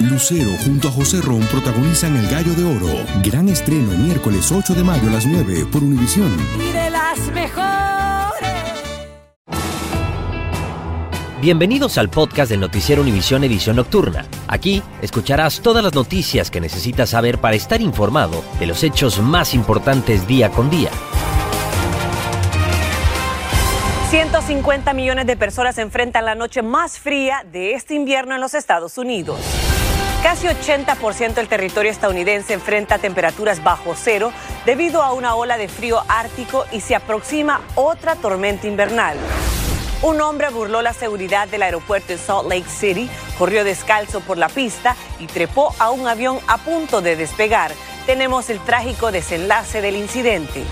Lucero 0.00 0.50
junto 0.64 0.88
a 0.88 0.90
José 0.90 1.20
Ron 1.20 1.40
protagonizan 1.42 2.16
El 2.16 2.26
Gallo 2.28 2.52
de 2.54 2.64
Oro. 2.64 2.88
Gran 3.22 3.48
estreno 3.48 3.92
miércoles 3.92 4.50
8 4.50 4.74
de 4.74 4.82
mayo 4.82 5.08
a 5.08 5.12
las 5.12 5.24
9 5.24 5.66
por 5.70 5.84
Univisión. 5.84 6.36
Y 6.58 6.72
de 6.72 6.90
las 6.90 7.18
mejores. 7.32 7.64
Bienvenidos 11.40 11.96
al 11.96 12.10
podcast 12.10 12.50
del 12.50 12.58
Noticiero 12.58 13.02
Univisión 13.02 13.44
Edición 13.44 13.76
Nocturna. 13.76 14.26
Aquí 14.48 14.82
escucharás 15.00 15.60
todas 15.60 15.84
las 15.84 15.94
noticias 15.94 16.50
que 16.50 16.60
necesitas 16.60 17.10
saber 17.10 17.38
para 17.38 17.54
estar 17.54 17.80
informado 17.80 18.42
de 18.58 18.66
los 18.66 18.82
hechos 18.82 19.20
más 19.20 19.54
importantes 19.54 20.26
día 20.26 20.50
con 20.50 20.70
día. 20.70 20.90
150 24.10 24.92
millones 24.92 25.26
de 25.26 25.36
personas 25.36 25.78
enfrentan 25.78 26.24
la 26.24 26.34
noche 26.34 26.62
más 26.62 26.98
fría 26.98 27.44
de 27.50 27.74
este 27.74 27.94
invierno 27.94 28.34
en 28.34 28.40
los 28.40 28.54
Estados 28.54 28.98
Unidos. 28.98 29.40
Casi 30.24 30.46
80% 30.46 31.34
del 31.34 31.48
territorio 31.48 31.90
estadounidense 31.92 32.54
enfrenta 32.54 32.96
temperaturas 32.96 33.62
bajo 33.62 33.94
cero 33.94 34.32
debido 34.64 35.02
a 35.02 35.12
una 35.12 35.34
ola 35.34 35.58
de 35.58 35.68
frío 35.68 36.02
ártico 36.08 36.64
y 36.72 36.80
se 36.80 36.94
aproxima 36.94 37.60
otra 37.74 38.16
tormenta 38.16 38.66
invernal. 38.66 39.18
Un 40.00 40.22
hombre 40.22 40.48
burló 40.48 40.80
la 40.80 40.94
seguridad 40.94 41.46
del 41.48 41.62
aeropuerto 41.62 42.14
en 42.14 42.18
Salt 42.18 42.48
Lake 42.48 42.70
City, 42.70 43.10
corrió 43.38 43.64
descalzo 43.64 44.20
por 44.20 44.38
la 44.38 44.48
pista 44.48 44.96
y 45.20 45.26
trepó 45.26 45.74
a 45.78 45.90
un 45.90 46.08
avión 46.08 46.38
a 46.46 46.56
punto 46.56 47.02
de 47.02 47.16
despegar. 47.16 47.72
Tenemos 48.06 48.48
el 48.48 48.60
trágico 48.60 49.12
desenlace 49.12 49.82
del 49.82 49.96
incidente. 49.96 50.64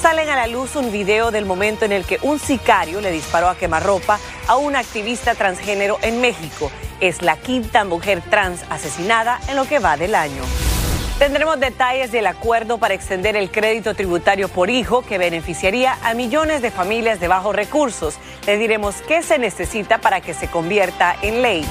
Salen 0.00 0.28
a 0.28 0.36
la 0.36 0.46
luz 0.46 0.76
un 0.76 0.92
video 0.92 1.32
del 1.32 1.44
momento 1.44 1.84
en 1.84 1.90
el 1.90 2.04
que 2.04 2.20
un 2.22 2.38
sicario 2.38 3.00
le 3.00 3.10
disparó 3.10 3.48
a 3.48 3.56
quemarropa 3.56 4.20
a 4.46 4.56
una 4.56 4.78
activista 4.78 5.34
transgénero 5.34 5.98
en 6.02 6.20
México. 6.20 6.70
Es 7.00 7.20
la 7.20 7.36
quinta 7.36 7.84
mujer 7.84 8.22
trans 8.30 8.62
asesinada 8.70 9.40
en 9.48 9.56
lo 9.56 9.64
que 9.64 9.80
va 9.80 9.96
del 9.96 10.14
año. 10.14 10.42
Tendremos 11.18 11.58
detalles 11.58 12.12
del 12.12 12.28
acuerdo 12.28 12.78
para 12.78 12.94
extender 12.94 13.34
el 13.34 13.50
crédito 13.50 13.92
tributario 13.94 14.48
por 14.48 14.70
hijo 14.70 15.02
que 15.02 15.18
beneficiaría 15.18 15.98
a 16.04 16.14
millones 16.14 16.62
de 16.62 16.70
familias 16.70 17.18
de 17.18 17.26
bajos 17.26 17.56
recursos. 17.56 18.18
Le 18.46 18.56
diremos 18.56 18.94
qué 19.08 19.24
se 19.24 19.40
necesita 19.40 19.98
para 19.98 20.20
que 20.20 20.32
se 20.32 20.46
convierta 20.46 21.16
en 21.22 21.42
ley. 21.42 21.64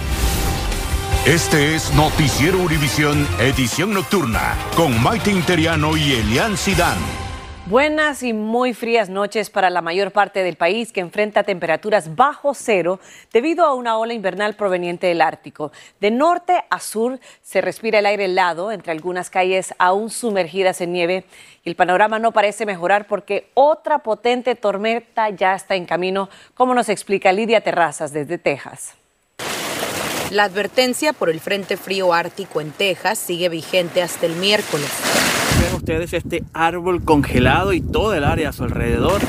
Este 1.26 1.76
es 1.76 1.94
Noticiero 1.94 2.58
Univisión, 2.58 3.26
edición 3.40 3.94
nocturna, 3.94 4.54
con 4.76 5.02
Maite 5.02 5.32
Interiano 5.32 5.96
y 5.96 6.12
Elian 6.12 6.58
Sidán. 6.58 7.27
Buenas 7.70 8.24
y 8.24 8.32
muy 8.32 8.74
frías 8.74 9.10
noches 9.10 9.50
para 9.50 9.70
la 9.70 9.82
mayor 9.82 10.12
parte 10.12 10.42
del 10.42 10.56
país 10.56 10.94
que 10.94 11.02
enfrenta 11.02 11.44
temperaturas 11.44 12.16
bajo 12.16 12.54
cero 12.54 13.02
debido 13.34 13.66
a 13.66 13.74
una 13.74 13.98
ola 13.98 14.14
invernal 14.14 14.56
proveniente 14.56 15.08
del 15.08 15.20
Ártico. 15.20 15.74
De 16.00 16.10
norte 16.10 16.64
a 16.70 16.80
sur 16.80 17.20
se 17.42 17.60
respira 17.60 18.00
el 18.00 18.06
aire 18.06 18.24
helado 18.24 18.72
entre 18.72 18.94
algunas 18.94 19.30
calles 19.30 19.76
aún 19.80 20.10
sumergidas 20.10 20.80
en 20.80 20.94
nieve 20.94 21.26
y 21.66 21.70
el 21.70 21.76
panorama 21.76 22.20
no 22.20 22.32
parece 22.32 22.66
mejorar 22.66 23.06
porque 23.06 23.50
otra 23.54 24.00
potente 24.00 24.56
tormenta 24.56 25.30
ya 25.32 25.54
está 25.54 25.76
en 25.76 25.86
camino, 25.86 26.30
como 26.54 26.74
nos 26.74 26.88
explica 26.88 27.34
Lidia 27.34 27.60
Terrazas 27.60 28.14
desde 28.14 28.38
Texas. 28.38 28.94
La 30.32 30.46
advertencia 30.46 31.12
por 31.12 31.30
el 31.30 31.42
Frente 31.42 31.76
Frío 31.76 32.14
Ártico 32.14 32.62
en 32.62 32.72
Texas 32.72 33.20
sigue 33.20 33.50
vigente 33.50 34.02
hasta 34.02 34.26
el 34.26 34.38
miércoles. 34.38 35.17
Ustedes 35.76 36.14
este 36.14 36.44
árbol 36.54 37.04
congelado 37.04 37.74
y 37.74 37.82
todo 37.82 38.14
el 38.14 38.24
área 38.24 38.50
a 38.50 38.54
su 38.54 38.64
alrededor. 38.64 39.22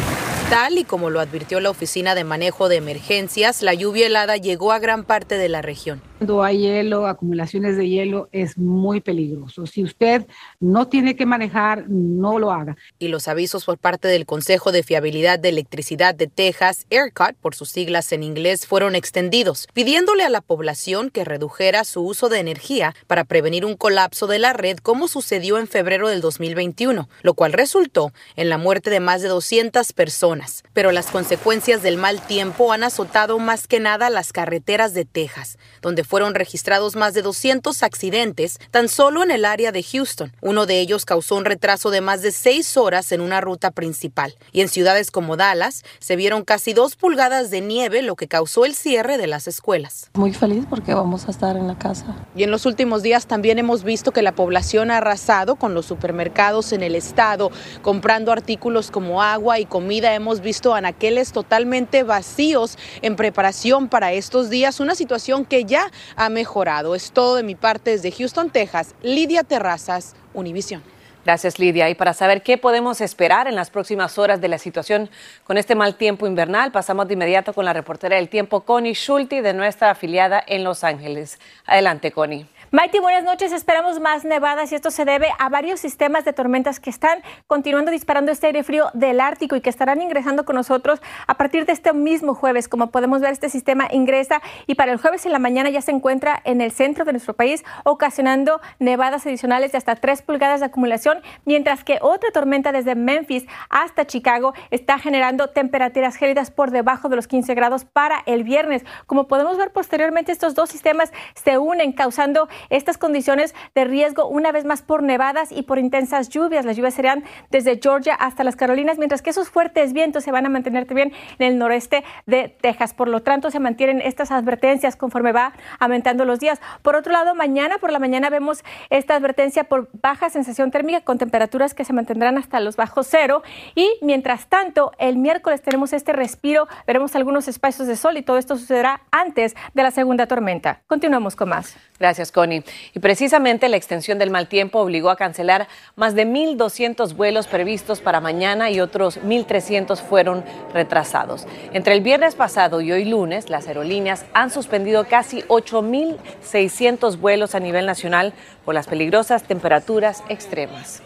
Tal 0.50 0.78
y 0.78 0.84
como 0.84 1.10
lo 1.10 1.20
advirtió 1.20 1.60
la 1.60 1.70
Oficina 1.70 2.14
de 2.14 2.24
Manejo 2.24 2.68
de 2.68 2.76
Emergencias, 2.76 3.62
la 3.62 3.74
lluvia 3.74 4.06
helada 4.06 4.36
llegó 4.36 4.72
a 4.72 4.78
gran 4.78 5.04
parte 5.04 5.36
de 5.36 5.48
la 5.50 5.60
región. 5.60 6.00
Cuando 6.18 6.42
hay 6.42 6.58
hielo, 6.58 7.06
acumulaciones 7.06 7.76
de 7.76 7.88
hielo, 7.88 8.28
es 8.32 8.58
muy 8.58 9.00
peligroso. 9.00 9.68
Si 9.68 9.84
usted 9.84 10.26
no 10.58 10.88
tiene 10.88 11.14
que 11.14 11.26
manejar, 11.26 11.84
no 11.88 12.40
lo 12.40 12.50
haga. 12.50 12.76
Y 12.98 13.06
los 13.06 13.28
avisos 13.28 13.64
por 13.64 13.78
parte 13.78 14.08
del 14.08 14.26
Consejo 14.26 14.72
de 14.72 14.82
Fiabilidad 14.82 15.38
de 15.38 15.50
Electricidad 15.50 16.16
de 16.16 16.26
Texas, 16.26 16.86
ERCOT, 16.90 17.36
por 17.36 17.54
sus 17.54 17.68
siglas 17.68 18.10
en 18.10 18.24
inglés, 18.24 18.66
fueron 18.66 18.96
extendidos, 18.96 19.68
pidiéndole 19.72 20.24
a 20.24 20.28
la 20.28 20.40
población 20.40 21.10
que 21.10 21.24
redujera 21.24 21.84
su 21.84 22.02
uso 22.02 22.28
de 22.28 22.40
energía 22.40 22.96
para 23.06 23.22
prevenir 23.22 23.64
un 23.64 23.76
colapso 23.76 24.26
de 24.26 24.40
la 24.40 24.52
red 24.52 24.78
como 24.78 25.06
sucedió 25.06 25.56
en 25.56 25.68
febrero 25.68 26.08
del 26.08 26.20
2021, 26.20 27.08
lo 27.22 27.34
cual 27.34 27.52
resultó 27.52 28.12
en 28.34 28.48
la 28.48 28.58
muerte 28.58 28.90
de 28.90 28.98
más 28.98 29.22
de 29.22 29.28
200 29.28 29.92
personas. 29.92 30.64
Pero 30.72 30.90
las 30.90 31.12
consecuencias 31.12 31.80
del 31.84 31.96
mal 31.96 32.20
tiempo 32.26 32.72
han 32.72 32.82
azotado 32.82 33.38
más 33.38 33.68
que 33.68 33.78
nada 33.78 34.10
las 34.10 34.32
carreteras 34.32 34.94
de 34.94 35.04
Texas, 35.04 35.58
donde 35.80 36.07
fueron 36.08 36.34
registrados 36.34 36.96
más 36.96 37.12
de 37.12 37.20
200 37.20 37.82
accidentes 37.82 38.58
tan 38.70 38.88
solo 38.88 39.22
en 39.22 39.30
el 39.30 39.44
área 39.44 39.72
de 39.72 39.82
Houston. 39.82 40.32
Uno 40.40 40.64
de 40.64 40.80
ellos 40.80 41.04
causó 41.04 41.36
un 41.36 41.44
retraso 41.44 41.90
de 41.90 42.00
más 42.00 42.22
de 42.22 42.32
seis 42.32 42.78
horas 42.78 43.12
en 43.12 43.20
una 43.20 43.42
ruta 43.42 43.70
principal. 43.70 44.34
Y 44.50 44.62
en 44.62 44.68
ciudades 44.68 45.10
como 45.10 45.36
Dallas 45.36 45.84
se 45.98 46.16
vieron 46.16 46.44
casi 46.44 46.72
dos 46.72 46.96
pulgadas 46.96 47.50
de 47.50 47.60
nieve, 47.60 48.00
lo 48.00 48.16
que 48.16 48.26
causó 48.26 48.64
el 48.64 48.74
cierre 48.74 49.18
de 49.18 49.26
las 49.26 49.46
escuelas. 49.46 50.10
Muy 50.14 50.32
feliz 50.32 50.64
porque 50.68 50.94
vamos 50.94 51.28
a 51.28 51.30
estar 51.30 51.56
en 51.58 51.68
la 51.68 51.76
casa. 51.78 52.16
Y 52.34 52.42
en 52.42 52.50
los 52.50 52.64
últimos 52.64 53.02
días 53.02 53.26
también 53.26 53.58
hemos 53.58 53.84
visto 53.84 54.10
que 54.10 54.22
la 54.22 54.32
población 54.32 54.90
ha 54.90 54.96
arrasado 54.96 55.56
con 55.56 55.74
los 55.74 55.84
supermercados 55.84 56.72
en 56.72 56.82
el 56.82 56.94
estado, 56.94 57.50
comprando 57.82 58.32
artículos 58.32 58.90
como 58.90 59.22
agua 59.22 59.58
y 59.58 59.66
comida. 59.66 60.14
Hemos 60.14 60.40
visto 60.40 60.74
anaqueles 60.74 61.32
totalmente 61.32 62.02
vacíos 62.02 62.78
en 63.02 63.14
preparación 63.14 63.88
para 63.88 64.14
estos 64.14 64.48
días, 64.48 64.80
una 64.80 64.94
situación 64.94 65.44
que 65.44 65.66
ya 65.66 65.90
ha 66.16 66.28
mejorado. 66.28 66.94
Es 66.94 67.12
todo 67.12 67.36
de 67.36 67.42
mi 67.42 67.54
parte 67.54 67.90
desde 67.90 68.12
Houston, 68.12 68.50
Texas. 68.50 68.94
Lidia 69.02 69.44
Terrazas, 69.44 70.14
Univisión. 70.34 70.82
Gracias, 71.24 71.58
Lidia. 71.58 71.90
Y 71.90 71.94
para 71.94 72.14
saber 72.14 72.42
qué 72.42 72.56
podemos 72.56 73.00
esperar 73.02 73.48
en 73.48 73.54
las 73.54 73.68
próximas 73.68 74.16
horas 74.18 74.40
de 74.40 74.48
la 74.48 74.56
situación 74.56 75.10
con 75.44 75.58
este 75.58 75.74
mal 75.74 75.96
tiempo 75.96 76.26
invernal, 76.26 76.72
pasamos 76.72 77.06
de 77.06 77.14
inmediato 77.14 77.52
con 77.52 77.66
la 77.66 77.74
reportera 77.74 78.16
del 78.16 78.30
tiempo, 78.30 78.62
Connie 78.62 78.94
Schulte, 78.94 79.42
de 79.42 79.52
nuestra 79.52 79.90
afiliada 79.90 80.42
en 80.46 80.64
Los 80.64 80.84
Ángeles. 80.84 81.38
Adelante, 81.66 82.12
Connie. 82.12 82.46
Maite, 82.70 83.00
buenas 83.00 83.24
noches. 83.24 83.50
Esperamos 83.52 83.98
más 83.98 84.26
nevadas 84.26 84.70
y 84.72 84.74
esto 84.74 84.90
se 84.90 85.06
debe 85.06 85.28
a 85.38 85.48
varios 85.48 85.80
sistemas 85.80 86.26
de 86.26 86.34
tormentas 86.34 86.80
que 86.80 86.90
están 86.90 87.22
continuando 87.46 87.90
disparando 87.90 88.30
este 88.30 88.48
aire 88.48 88.62
frío 88.62 88.90
del 88.92 89.20
Ártico 89.20 89.56
y 89.56 89.62
que 89.62 89.70
estarán 89.70 90.02
ingresando 90.02 90.44
con 90.44 90.54
nosotros 90.54 91.00
a 91.26 91.38
partir 91.38 91.64
de 91.64 91.72
este 91.72 91.94
mismo 91.94 92.34
jueves. 92.34 92.68
Como 92.68 92.90
podemos 92.90 93.22
ver, 93.22 93.32
este 93.32 93.48
sistema 93.48 93.88
ingresa 93.90 94.42
y 94.66 94.74
para 94.74 94.92
el 94.92 94.98
jueves 94.98 95.24
en 95.24 95.32
la 95.32 95.38
mañana 95.38 95.70
ya 95.70 95.80
se 95.80 95.92
encuentra 95.92 96.42
en 96.44 96.60
el 96.60 96.70
centro 96.70 97.06
de 97.06 97.12
nuestro 97.12 97.32
país, 97.32 97.64
ocasionando 97.84 98.60
nevadas 98.78 99.26
adicionales 99.26 99.72
de 99.72 99.78
hasta 99.78 99.96
3 99.96 100.20
pulgadas 100.20 100.60
de 100.60 100.66
acumulación, 100.66 101.22
mientras 101.46 101.84
que 101.84 101.96
otra 102.02 102.30
tormenta 102.32 102.70
desde 102.70 102.94
Memphis 102.94 103.46
hasta 103.70 104.06
Chicago 104.06 104.52
está 104.70 104.98
generando 104.98 105.48
temperaturas 105.48 106.16
gélidas 106.16 106.50
por 106.50 106.70
debajo 106.70 107.08
de 107.08 107.16
los 107.16 107.28
15 107.28 107.54
grados 107.54 107.86
para 107.86 108.22
el 108.26 108.44
viernes. 108.44 108.84
Como 109.06 109.26
podemos 109.26 109.56
ver 109.56 109.72
posteriormente, 109.72 110.32
estos 110.32 110.54
dos 110.54 110.68
sistemas 110.68 111.14
se 111.34 111.56
unen 111.56 111.92
causando 111.92 112.46
estas 112.70 112.98
condiciones 112.98 113.54
de 113.74 113.84
riesgo 113.84 114.26
una 114.26 114.52
vez 114.52 114.64
más 114.64 114.82
por 114.82 115.02
nevadas 115.02 115.52
y 115.52 115.62
por 115.62 115.78
intensas 115.78 116.28
lluvias. 116.28 116.64
Las 116.64 116.76
lluvias 116.76 116.94
serán 116.94 117.24
desde 117.50 117.78
Georgia 117.82 118.14
hasta 118.14 118.44
las 118.44 118.56
Carolinas, 118.56 118.98
mientras 118.98 119.22
que 119.22 119.30
esos 119.30 119.50
fuertes 119.50 119.92
vientos 119.92 120.24
se 120.24 120.32
van 120.32 120.46
a 120.46 120.48
mantener 120.48 120.86
también 120.86 121.12
en 121.38 121.46
el 121.46 121.58
noreste 121.58 122.04
de 122.26 122.48
Texas. 122.60 122.94
Por 122.94 123.08
lo 123.08 123.22
tanto, 123.22 123.50
se 123.50 123.60
mantienen 123.60 124.00
estas 124.00 124.30
advertencias 124.30 124.96
conforme 124.96 125.32
va 125.32 125.52
aumentando 125.78 126.24
los 126.24 126.40
días. 126.40 126.60
Por 126.82 126.96
otro 126.96 127.12
lado, 127.12 127.34
mañana 127.34 127.78
por 127.78 127.92
la 127.92 127.98
mañana 127.98 128.30
vemos 128.30 128.64
esta 128.90 129.14
advertencia 129.14 129.64
por 129.64 129.88
baja 130.02 130.30
sensación 130.30 130.70
térmica 130.70 131.00
con 131.00 131.18
temperaturas 131.18 131.74
que 131.74 131.84
se 131.84 131.92
mantendrán 131.92 132.38
hasta 132.38 132.60
los 132.60 132.76
bajos 132.76 133.06
cero. 133.10 133.42
Y 133.74 133.88
mientras 134.02 134.48
tanto, 134.48 134.92
el 134.98 135.16
miércoles 135.16 135.62
tenemos 135.62 135.92
este 135.92 136.12
respiro, 136.12 136.68
veremos 136.86 137.14
algunos 137.16 137.48
espacios 137.48 137.88
de 137.88 137.96
sol 137.96 138.16
y 138.16 138.22
todo 138.22 138.38
esto 138.38 138.56
sucederá 138.56 139.02
antes 139.10 139.54
de 139.74 139.82
la 139.82 139.90
segunda 139.90 140.26
tormenta. 140.26 140.80
Continuamos 140.86 141.36
con 141.36 141.50
más. 141.50 141.76
Gracias, 141.98 142.32
Connie. 142.32 142.47
Y 142.52 142.98
precisamente 143.00 143.68
la 143.68 143.76
extensión 143.76 144.18
del 144.18 144.30
mal 144.30 144.48
tiempo 144.48 144.80
obligó 144.80 145.10
a 145.10 145.16
cancelar 145.16 145.68
más 145.96 146.14
de 146.14 146.26
1.200 146.26 147.14
vuelos 147.14 147.46
previstos 147.46 148.00
para 148.00 148.20
mañana 148.20 148.70
y 148.70 148.80
otros 148.80 149.20
1.300 149.20 149.96
fueron 150.00 150.44
retrasados. 150.72 151.46
Entre 151.72 151.94
el 151.94 152.00
viernes 152.00 152.34
pasado 152.34 152.80
y 152.80 152.92
hoy 152.92 153.04
lunes, 153.04 153.50
las 153.50 153.68
aerolíneas 153.68 154.24
han 154.34 154.50
suspendido 154.50 155.04
casi 155.06 155.42
8.600 155.42 157.18
vuelos 157.18 157.54
a 157.54 157.60
nivel 157.60 157.86
nacional 157.86 158.32
por 158.64 158.74
las 158.74 158.86
peligrosas 158.86 159.44
temperaturas 159.44 160.22
extremas. 160.28 161.02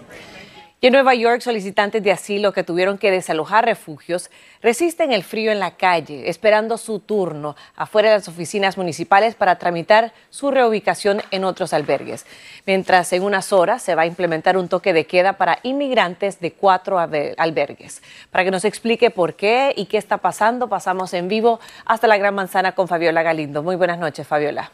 Y 0.84 0.88
en 0.88 0.94
Nueva 0.94 1.14
York, 1.14 1.43
solicitantes 1.43 2.02
de 2.02 2.11
asilo 2.11 2.52
que 2.52 2.64
tuvieron 2.64 2.99
que 2.99 3.12
desalojar 3.12 3.64
refugios 3.64 4.31
resisten 4.62 5.12
el 5.12 5.23
frío 5.23 5.52
en 5.52 5.61
la 5.61 5.76
calle, 5.76 6.29
esperando 6.29 6.76
su 6.76 6.99
turno 6.99 7.55
afuera 7.76 8.11
de 8.11 8.17
las 8.17 8.26
oficinas 8.26 8.76
municipales 8.76 9.37
para 9.37 9.61
tramitar 9.61 10.12
su 10.31 10.50
reubicación 10.50 11.23
en 11.31 11.44
otros 11.44 11.73
albergues. 11.73 12.26
Mientras 12.67 13.12
en 13.12 13.23
unas 13.23 13.52
horas 13.52 13.81
se 13.81 13.94
va 13.94 14.02
a 14.02 14.06
implementar 14.06 14.56
un 14.56 14.69
toque 14.69 14.93
de 14.93 15.06
queda 15.06 15.34
para 15.34 15.61
inmigrantes 15.62 16.40
de 16.40 16.50
cuatro 16.50 16.99
albergues. 16.99 18.02
Para 18.32 18.43
que 18.43 18.50
nos 18.50 18.64
explique 18.64 19.11
por 19.11 19.35
qué 19.35 19.73
y 19.76 19.87
qué 19.87 19.99
está 19.99 20.19
pasando, 20.19 20.69
pasamos 20.69 21.14
en 21.14 21.28
vivo 21.28 21.61
hasta 21.85 22.08
la 22.08 22.19
Gran 22.19 22.35
Manzana 22.35 22.73
con 22.73 22.88
Fabiola 22.88 23.23
Galindo. 23.23 23.62
Muy 23.62 23.76
buenas 23.76 24.00
noches, 24.00 24.26
Fabiola. 24.26 24.73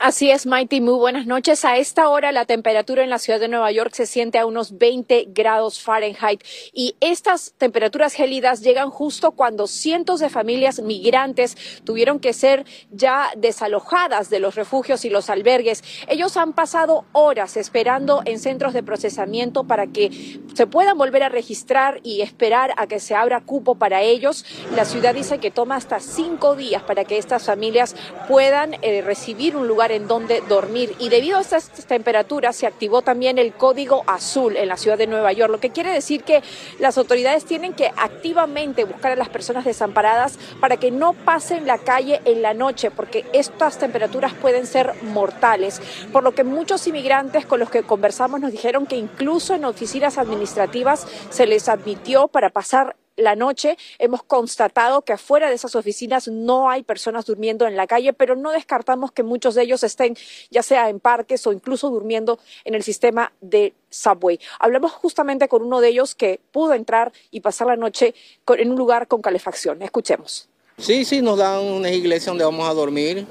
Así 0.00 0.30
es, 0.30 0.46
Mighty. 0.46 0.80
Muy 0.80 0.94
buenas 0.94 1.26
noches. 1.26 1.64
A 1.64 1.76
esta 1.76 2.08
hora 2.08 2.30
la 2.30 2.44
temperatura 2.44 3.02
en 3.02 3.10
la 3.10 3.18
ciudad 3.18 3.40
de 3.40 3.48
Nueva 3.48 3.72
York 3.72 3.92
se 3.92 4.06
siente 4.06 4.38
a 4.38 4.46
unos 4.46 4.78
20 4.78 5.26
grados 5.30 5.82
Fahrenheit 5.82 6.40
y 6.72 6.94
estas 7.00 7.52
temperaturas 7.58 8.12
gélidas 8.12 8.60
llegan 8.60 8.90
justo 8.90 9.32
cuando 9.32 9.66
cientos 9.66 10.20
de 10.20 10.28
familias 10.28 10.80
migrantes 10.80 11.56
tuvieron 11.82 12.20
que 12.20 12.32
ser 12.32 12.64
ya 12.92 13.30
desalojadas 13.36 14.30
de 14.30 14.38
los 14.38 14.54
refugios 14.54 15.04
y 15.04 15.10
los 15.10 15.30
albergues. 15.30 15.82
Ellos 16.06 16.36
han 16.36 16.52
pasado 16.52 17.04
horas 17.10 17.56
esperando 17.56 18.22
en 18.24 18.38
centros 18.38 18.74
de 18.74 18.84
procesamiento 18.84 19.64
para 19.64 19.88
que 19.88 20.38
se 20.54 20.68
puedan 20.68 20.96
volver 20.96 21.24
a 21.24 21.28
registrar 21.28 21.98
y 22.04 22.20
esperar 22.20 22.72
a 22.76 22.86
que 22.86 23.00
se 23.00 23.16
abra 23.16 23.40
cupo 23.40 23.74
para 23.74 24.02
ellos. 24.02 24.44
La 24.76 24.84
ciudad 24.84 25.12
dice 25.12 25.38
que 25.38 25.50
toma 25.50 25.74
hasta 25.74 25.98
cinco 25.98 26.54
días 26.54 26.84
para 26.84 27.04
que 27.04 27.18
estas 27.18 27.46
familias 27.46 27.96
puedan 28.28 28.74
eh, 28.82 29.02
recibir 29.02 29.56
un 29.56 29.66
lugar 29.66 29.87
en 29.90 30.08
donde 30.08 30.42
dormir. 30.48 30.94
Y 30.98 31.08
debido 31.08 31.38
a 31.38 31.40
estas 31.40 31.70
temperaturas 31.86 32.56
se 32.56 32.66
activó 32.66 33.02
también 33.02 33.38
el 33.38 33.52
código 33.52 34.04
azul 34.06 34.56
en 34.56 34.68
la 34.68 34.76
ciudad 34.76 34.98
de 34.98 35.06
Nueva 35.06 35.32
York, 35.32 35.50
lo 35.50 35.60
que 35.60 35.70
quiere 35.70 35.92
decir 35.92 36.22
que 36.22 36.42
las 36.78 36.98
autoridades 36.98 37.44
tienen 37.44 37.74
que 37.74 37.90
activamente 37.96 38.84
buscar 38.84 39.12
a 39.12 39.16
las 39.16 39.28
personas 39.28 39.64
desamparadas 39.64 40.38
para 40.60 40.76
que 40.76 40.90
no 40.90 41.12
pasen 41.12 41.66
la 41.66 41.78
calle 41.78 42.20
en 42.24 42.42
la 42.42 42.54
noche, 42.54 42.90
porque 42.90 43.24
estas 43.32 43.78
temperaturas 43.78 44.34
pueden 44.34 44.66
ser 44.66 44.94
mortales. 45.02 45.80
Por 46.12 46.22
lo 46.22 46.34
que 46.34 46.44
muchos 46.44 46.86
inmigrantes 46.86 47.46
con 47.46 47.60
los 47.60 47.70
que 47.70 47.82
conversamos 47.82 48.40
nos 48.40 48.52
dijeron 48.52 48.86
que 48.86 48.96
incluso 48.96 49.54
en 49.54 49.64
oficinas 49.64 50.18
administrativas 50.18 51.06
se 51.30 51.46
les 51.46 51.68
admitió 51.68 52.28
para 52.28 52.50
pasar 52.50 52.96
la 53.18 53.36
noche. 53.36 53.76
Hemos 53.98 54.22
constatado 54.22 55.02
que 55.02 55.12
afuera 55.12 55.48
de 55.50 55.54
esas 55.54 55.74
oficinas 55.74 56.28
no 56.28 56.70
hay 56.70 56.82
personas 56.82 57.26
durmiendo 57.26 57.66
en 57.66 57.76
la 57.76 57.86
calle, 57.86 58.12
pero 58.12 58.36
no 58.36 58.52
descartamos 58.52 59.12
que 59.12 59.22
muchos 59.22 59.54
de 59.54 59.62
ellos 59.62 59.82
estén 59.82 60.16
ya 60.50 60.62
sea 60.62 60.88
en 60.88 61.00
parques 61.00 61.46
o 61.46 61.52
incluso 61.52 61.90
durmiendo 61.90 62.38
en 62.64 62.74
el 62.74 62.82
sistema 62.82 63.32
de 63.40 63.74
subway. 63.90 64.40
Hablamos 64.58 64.92
justamente 64.92 65.48
con 65.48 65.62
uno 65.62 65.80
de 65.80 65.88
ellos 65.88 66.14
que 66.14 66.40
pudo 66.52 66.74
entrar 66.74 67.12
y 67.30 67.40
pasar 67.40 67.66
la 67.66 67.76
noche 67.76 68.14
en 68.46 68.70
un 68.70 68.78
lugar 68.78 69.08
con 69.08 69.20
calefacción. 69.20 69.82
Escuchemos. 69.82 70.48
Sí, 70.78 71.04
sí, 71.04 71.20
nos 71.20 71.38
dan 71.38 71.64
una 71.64 71.90
iglesia 71.90 72.30
donde 72.30 72.44
vamos 72.44 72.68
a 72.68 72.72
dormir. 72.72 73.26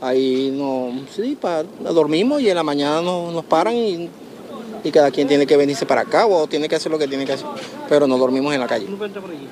Ahí 0.00 0.50
no, 0.52 0.92
sí, 1.10 1.38
dormimos 1.80 2.42
y 2.42 2.50
en 2.50 2.56
la 2.56 2.62
mañana 2.62 3.00
nos 3.00 3.44
paran 3.46 3.74
y 3.74 4.10
y 4.86 4.92
cada 4.92 5.10
quien 5.10 5.26
tiene 5.26 5.46
que 5.46 5.56
venirse 5.56 5.84
para 5.84 6.02
acá 6.02 6.26
o 6.26 6.46
tiene 6.46 6.68
que 6.68 6.76
hacer 6.76 6.92
lo 6.92 6.98
que 6.98 7.08
tiene 7.08 7.26
que 7.26 7.32
hacer. 7.32 7.46
Pero 7.88 8.06
no 8.06 8.16
dormimos 8.18 8.54
en 8.54 8.60
la 8.60 8.68
calle. 8.68 8.86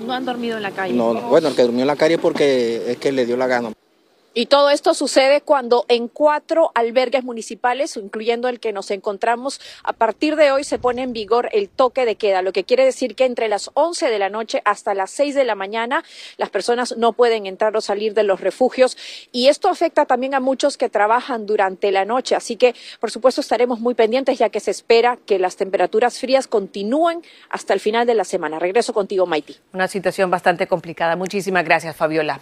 ¿No 0.06 0.12
han 0.12 0.24
dormido 0.24 0.56
en 0.56 0.62
la 0.62 0.70
calle? 0.70 0.94
No, 0.94 1.14
bueno, 1.22 1.48
el 1.48 1.56
que 1.56 1.62
durmió 1.62 1.82
en 1.82 1.88
la 1.88 1.96
calle 1.96 2.18
porque 2.18 2.92
es 2.92 2.98
que 2.98 3.10
le 3.10 3.26
dio 3.26 3.36
la 3.36 3.48
gana. 3.48 3.72
Y 4.36 4.46
todo 4.46 4.70
esto 4.70 4.94
sucede 4.94 5.42
cuando 5.42 5.84
en 5.86 6.08
cuatro 6.08 6.72
albergues 6.74 7.22
municipales, 7.22 7.96
incluyendo 7.96 8.48
el 8.48 8.58
que 8.58 8.72
nos 8.72 8.90
encontramos, 8.90 9.60
a 9.84 9.92
partir 9.92 10.34
de 10.34 10.50
hoy 10.50 10.64
se 10.64 10.80
pone 10.80 11.02
en 11.02 11.12
vigor 11.12 11.48
el 11.52 11.68
toque 11.68 12.04
de 12.04 12.16
queda, 12.16 12.42
lo 12.42 12.52
que 12.52 12.64
quiere 12.64 12.84
decir 12.84 13.14
que 13.14 13.26
entre 13.26 13.46
las 13.46 13.70
11 13.74 14.10
de 14.10 14.18
la 14.18 14.30
noche 14.30 14.60
hasta 14.64 14.92
las 14.92 15.12
6 15.12 15.36
de 15.36 15.44
la 15.44 15.54
mañana 15.54 16.02
las 16.36 16.50
personas 16.50 16.96
no 16.96 17.12
pueden 17.12 17.46
entrar 17.46 17.76
o 17.76 17.80
salir 17.80 18.12
de 18.12 18.24
los 18.24 18.40
refugios 18.40 18.96
y 19.30 19.46
esto 19.46 19.68
afecta 19.68 20.04
también 20.04 20.34
a 20.34 20.40
muchos 20.40 20.76
que 20.76 20.88
trabajan 20.88 21.46
durante 21.46 21.92
la 21.92 22.04
noche. 22.04 22.34
Así 22.34 22.56
que, 22.56 22.74
por 22.98 23.12
supuesto, 23.12 23.40
estaremos 23.40 23.78
muy 23.78 23.94
pendientes 23.94 24.36
ya 24.36 24.48
que 24.48 24.58
se 24.58 24.72
espera 24.72 25.16
que 25.26 25.38
las 25.38 25.54
temperaturas 25.54 26.18
frías 26.18 26.48
continúen 26.48 27.22
hasta 27.50 27.72
el 27.72 27.78
final 27.78 28.04
de 28.04 28.14
la 28.14 28.24
semana. 28.24 28.58
Regreso 28.58 28.92
contigo, 28.92 29.26
Maiti. 29.26 29.56
Una 29.72 29.86
situación 29.86 30.28
bastante 30.28 30.66
complicada. 30.66 31.14
Muchísimas 31.14 31.64
gracias, 31.64 31.94
Fabiola. 31.94 32.40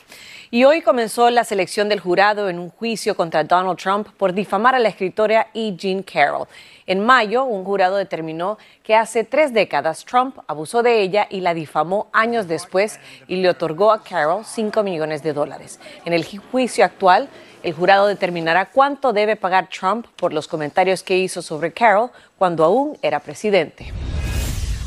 Y 0.50 0.65
hoy 0.65 0.81
comenzó 0.83 1.29
la 1.31 1.44
selección 1.44 1.81
del 1.88 2.00
jurado 2.00 2.49
en 2.49 2.58
un 2.58 2.70
juicio 2.70 3.17
contra 3.17 3.44
Donald 3.44 3.79
Trump 3.79 4.08
por 4.17 4.32
difamar 4.32 4.75
a 4.75 4.79
la 4.79 4.88
escritora 4.88 5.49
E. 5.55 5.75
Jean 5.76 6.02
Carroll. 6.02 6.46
En 6.87 7.00
mayo, 7.00 7.44
un 7.44 7.64
jurado 7.64 7.96
determinó 7.96 8.58
que 8.82 8.94
hace 8.94 9.25
tres 9.25 9.52
décadas 9.52 10.05
Trump 10.05 10.38
abusó 10.46 10.82
de 10.82 11.00
ella 11.00 11.26
y 11.31 11.40
la 11.40 11.55
difamó 11.55 12.08
años 12.12 12.49
después 12.49 12.99
y 13.29 13.37
le 13.37 13.49
otorgó 13.49 13.93
a 13.93 14.02
Carroll 14.02 14.44
5 14.44 14.82
millones 14.82 15.23
de 15.23 15.32
dólares. 15.32 15.79
En 16.05 16.12
el 16.12 16.25
juicio 16.25 16.84
actual, 16.84 17.29
el 17.62 17.73
jurado 17.73 18.08
determinará 18.08 18.67
cuánto 18.67 19.12
debe 19.12 19.37
pagar 19.37 19.69
Trump 19.69 20.06
por 20.17 20.32
los 20.32 20.49
comentarios 20.49 21.02
que 21.02 21.17
hizo 21.19 21.43
sobre 21.43 21.73
Carroll 21.73 22.11
cuando 22.37 22.64
aún 22.64 22.99
era 23.02 23.20
presidente. 23.20 23.93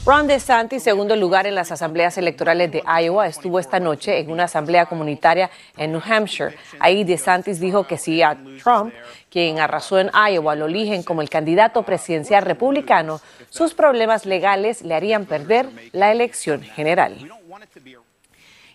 Ron 0.05 0.27
DeSantis, 0.27 0.83
segundo 0.83 1.15
lugar 1.15 1.47
en 1.47 1.55
las 1.55 1.71
asambleas 1.71 2.15
electorales 2.19 2.71
de 2.71 2.83
Iowa, 2.85 3.25
estuvo 3.25 3.57
esta 3.57 3.79
noche 3.79 4.19
en 4.19 4.29
una 4.29 4.43
asamblea 4.43 4.85
comunitaria 4.85 5.49
en 5.77 5.93
New 5.93 6.01
Hampshire. 6.07 6.55
Ahí 6.79 7.03
DeSantis 7.03 7.59
dijo 7.59 7.87
que 7.87 7.97
si 7.97 8.21
a 8.21 8.37
Trump, 8.63 8.93
quien 9.31 9.59
arrasó 9.59 9.97
en 9.97 10.11
Iowa, 10.13 10.53
lo 10.53 10.67
eligen 10.67 11.01
como 11.01 11.23
el 11.23 11.29
candidato 11.31 11.81
presidencial 11.81 12.43
republicano, 12.45 13.19
sus 13.49 13.73
problemas 13.73 14.27
legales 14.27 14.83
le 14.83 14.93
harían 14.93 15.25
perder 15.25 15.69
la 15.91 16.11
elección 16.11 16.61
general. 16.61 17.17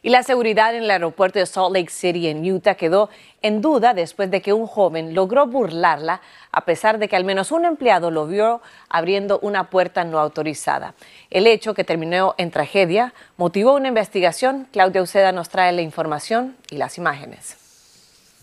Y 0.02 0.08
la 0.08 0.23
seguridad 0.23 0.75
en 0.75 0.85
el 0.85 0.91
aeropuerto 0.91 1.38
de 1.38 1.44
Salt 1.44 1.75
Lake 1.75 1.91
City 1.91 2.29
en 2.29 2.50
Utah 2.50 2.75
quedó 2.75 3.11
en 3.43 3.61
duda 3.61 3.93
después 3.93 4.31
de 4.31 4.41
que 4.41 4.55
un 4.55 4.67
joven 4.67 5.14
logró 5.14 5.47
burlarla 5.47 6.23
a 6.52 6.64
pesar 6.64 6.99
de 6.99 7.06
que 7.06 7.17
al 7.17 7.25
menos 7.25 7.52
un 7.52 7.67
empleado 7.67 8.11
lo 8.11 8.26
vio 8.26 8.62
abriendo 8.88 9.38
una 9.41 9.69
puerta 9.69 10.05
no 10.05 10.19
autorizada. 10.19 10.94
El 11.29 11.47
hecho, 11.47 11.75
que 11.75 11.85
terminó 11.85 12.35
en 12.38 12.50
tragedia, 12.50 13.12
motivó 13.37 13.75
una 13.75 13.88
investigación. 13.88 14.69
Claudia 14.73 15.02
Uceda 15.02 15.32
nos 15.32 15.50
trae 15.50 15.73
la 15.73 15.82
información 15.82 16.56
y 16.70 16.79
las 16.79 16.96
imágenes. 16.96 17.58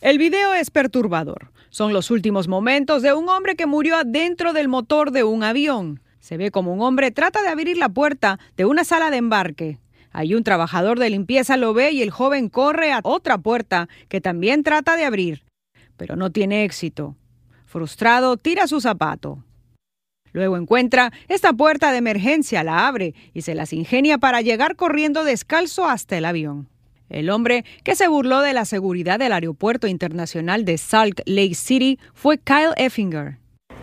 El 0.02 0.20
video 0.20 0.54
es 0.54 0.70
perturbador. 0.70 1.50
Son 1.72 1.92
los 1.92 2.12
últimos 2.12 2.48
momentos 2.48 3.02
de 3.02 3.14
un 3.14 3.30
hombre 3.30 3.56
que 3.56 3.66
murió 3.66 3.96
adentro 3.96 4.54
del 4.54 4.68
motor 4.68 5.10
de 5.12 5.24
un 5.24 5.44
avión. 5.44 6.02
Se 6.20 6.38
ve 6.38 6.52
como 6.52 6.72
un 6.72 6.82
hombre 6.82 7.10
trata 7.10 7.42
de 7.42 7.48
abrir 7.48 7.78
la 7.78 7.90
puerta 7.90 8.38
de 8.56 8.66
una 8.66 8.84
sala 8.84 9.10
de 9.10 9.18
embarque. 9.18 9.80
Hay 10.12 10.34
un 10.34 10.44
trabajador 10.44 11.00
de 11.00 11.10
limpieza 11.10 11.58
lo 11.58 11.74
ve 11.74 11.92
y 11.92 12.02
el 12.02 12.12
joven 12.12 12.50
corre 12.50 12.92
a 12.92 13.02
otra 13.04 13.38
puerta 13.38 13.90
que 14.10 14.22
también 14.22 14.64
trata 14.64 14.96
de 14.96 15.06
abrir, 15.06 15.44
pero 15.96 16.16
no 16.16 16.32
tiene 16.32 16.64
éxito. 16.64 17.16
Frustrado, 17.66 18.38
tira 18.38 18.68
su 18.68 18.82
zapato. 18.82 19.44
Luego 20.32 20.58
encuentra 20.58 21.12
esta 21.28 21.54
puerta 21.54 21.92
de 21.92 21.98
emergencia, 21.98 22.64
la 22.64 22.88
abre 22.88 23.16
y 23.34 23.42
se 23.42 23.56
las 23.56 23.74
ingenia 23.74 24.18
para 24.18 24.42
llegar 24.42 24.76
corriendo 24.76 25.24
descalzo 25.24 25.86
hasta 25.88 26.18
el 26.18 26.26
avión. 26.26 26.70
El 27.10 27.30
hombre 27.30 27.64
que 27.84 27.96
se 27.96 28.08
burló 28.08 28.42
de 28.42 28.54
la 28.54 28.66
seguridad 28.66 29.18
del 29.18 29.32
Aeropuerto 29.32 29.88
Internacional 29.88 30.66
de 30.66 30.78
Salt 30.78 31.22
Lake 31.26 31.56
City 31.56 32.00
fue 32.14 32.38
Kyle 32.38 32.74
Effinger. 32.76 33.38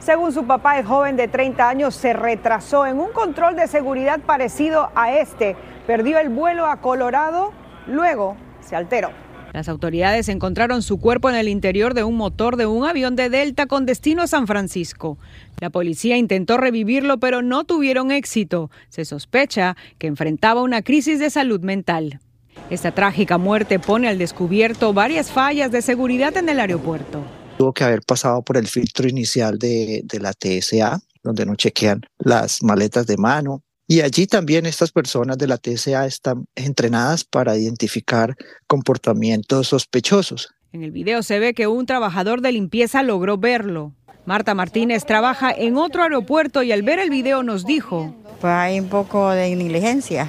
Según 0.05 0.35
su 0.35 0.45
papá, 0.45 0.79
el 0.79 0.84
joven 0.84 1.17
de 1.17 1.29
30 1.29 1.67
años 1.67 1.94
se 1.94 2.13
retrasó 2.13 2.84
en 2.84 3.01
un 3.01 3.11
control 3.13 3.56
de 3.56 3.67
seguridad 3.67 4.20
parecido 4.20 4.91
a 4.94 5.15
este 5.15 5.56
perdió 5.87 6.19
el 6.19 6.29
vuelo 6.29 6.67
a 6.67 6.82
Colorado, 6.82 7.53
luego 7.87 8.37
se 8.61 8.77
alteró. 8.77 9.11
Las 9.55 9.67
autoridades 9.67 10.29
encontraron 10.29 10.82
su 10.82 11.01
cuerpo 11.01 11.31
en 11.31 11.37
el 11.37 11.49
interior 11.49 11.94
de 11.94 12.05
un 12.05 12.19
motor 12.19 12.56
de 12.56 12.67
un 12.67 12.84
avión 12.84 13.17
de 13.17 13.31
Delta 13.31 13.65
con 13.65 13.87
destino 13.87 14.20
a 14.20 14.27
San 14.27 14.46
Francisco. 14.46 15.17
La 15.58 15.70
policía 15.70 16.19
intentó 16.19 16.58
revivirlo, 16.58 17.17
pero 17.17 17.41
no 17.41 17.65
tuvieron 17.65 18.11
éxito. 18.11 18.70
Se 18.91 19.06
sospecha 19.06 19.75
que 19.96 20.06
enfrentaba 20.06 20.61
una 20.61 20.82
crisis 20.82 21.19
de 21.19 21.31
salud 21.31 21.61
mental. 21.61 22.20
Esta 22.69 22.93
trágica 22.93 23.39
muerte 23.39 23.79
pone 23.79 24.08
al 24.08 24.19
descubierto 24.19 24.93
varias 24.93 25.31
fallas 25.31 25.70
de 25.70 25.81
seguridad 25.81 26.37
en 26.37 26.51
el 26.51 26.61
aeropuerto. 26.61 27.25
Tuvo 27.58 27.73
que 27.73 27.84
haber 27.84 28.03
pasado 28.03 28.43
por 28.43 28.56
el 28.56 28.67
filtro 28.67 29.08
inicial 29.08 29.58
de, 29.58 30.03
de 30.05 30.20
la 30.20 30.32
TSA, 30.32 31.01
donde 31.23 31.46
no 31.46 31.55
chequean 31.55 32.03
las 32.19 32.63
maletas 32.63 33.06
de 33.06 33.17
mano, 33.17 33.63
y 33.87 34.01
allí 34.01 34.27
también 34.27 34.65
estas 34.65 34.93
personas 34.93 35.37
de 35.37 35.46
la 35.46 35.58
TSA 35.58 36.06
están 36.06 36.46
entrenadas 36.55 37.25
para 37.25 37.56
identificar 37.56 38.34
comportamientos 38.67 39.69
sospechosos. 39.69 40.55
En 40.73 40.82
el 40.82 40.91
video 40.91 41.23
se 41.23 41.39
ve 41.39 41.53
que 41.53 41.67
un 41.67 41.84
trabajador 41.84 42.41
de 42.41 42.53
limpieza 42.53 43.03
logró 43.03 43.37
verlo. 43.37 43.93
Marta 44.25 44.55
Martínez 44.55 45.05
trabaja 45.05 45.53
en 45.53 45.77
otro 45.77 46.03
aeropuerto 46.03 46.63
y 46.63 46.73
al 46.73 46.82
ver 46.82 46.99
el 46.99 47.11
video 47.11 47.43
nos 47.43 47.67
dijo. 47.67 48.15
Pues 48.41 48.53
hay 48.53 48.81
un 48.81 48.89
poco 48.89 49.31
de 49.31 49.55
negligencia 49.55 50.29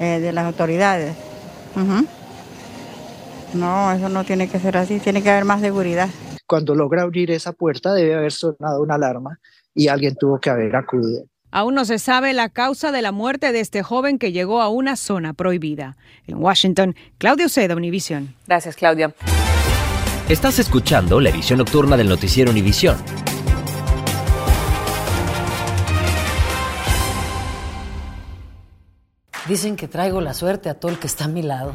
eh, 0.00 0.18
de 0.20 0.32
las 0.32 0.44
autoridades. 0.46 1.14
No, 3.54 3.92
eso 3.92 4.08
no 4.08 4.24
tiene 4.24 4.48
que 4.48 4.58
ser 4.58 4.76
así, 4.76 4.98
tiene 4.98 5.22
que 5.22 5.30
haber 5.30 5.44
más 5.44 5.60
seguridad. 5.60 6.08
Cuando 6.46 6.74
logra 6.74 7.02
abrir 7.02 7.30
esa 7.30 7.52
puerta 7.52 7.92
debe 7.94 8.14
haber 8.14 8.32
sonado 8.32 8.82
una 8.82 8.94
alarma 8.94 9.38
y 9.74 9.88
alguien 9.88 10.14
tuvo 10.16 10.38
que 10.38 10.50
haber 10.50 10.74
acudido. 10.74 11.24
Aún 11.50 11.74
no 11.74 11.84
se 11.84 11.98
sabe 11.98 12.32
la 12.32 12.48
causa 12.48 12.92
de 12.92 13.02
la 13.02 13.12
muerte 13.12 13.52
de 13.52 13.60
este 13.60 13.82
joven 13.82 14.18
que 14.18 14.32
llegó 14.32 14.62
a 14.62 14.70
una 14.70 14.96
zona 14.96 15.34
prohibida. 15.34 15.98
En 16.26 16.42
Washington, 16.42 16.96
Claudia 17.18 17.44
Uceda, 17.44 17.76
Univisión. 17.76 18.34
Gracias, 18.46 18.74
Claudia. 18.74 19.14
Estás 20.30 20.58
escuchando 20.58 21.20
la 21.20 21.28
edición 21.28 21.58
nocturna 21.58 21.98
del 21.98 22.08
noticiero 22.08 22.50
Univisión. 22.50 22.96
Dicen 29.46 29.76
que 29.76 29.88
traigo 29.88 30.22
la 30.22 30.32
suerte 30.32 30.70
a 30.70 30.74
todo 30.74 30.90
el 30.90 30.98
que 30.98 31.06
está 31.06 31.24
a 31.24 31.28
mi 31.28 31.42
lado. 31.42 31.74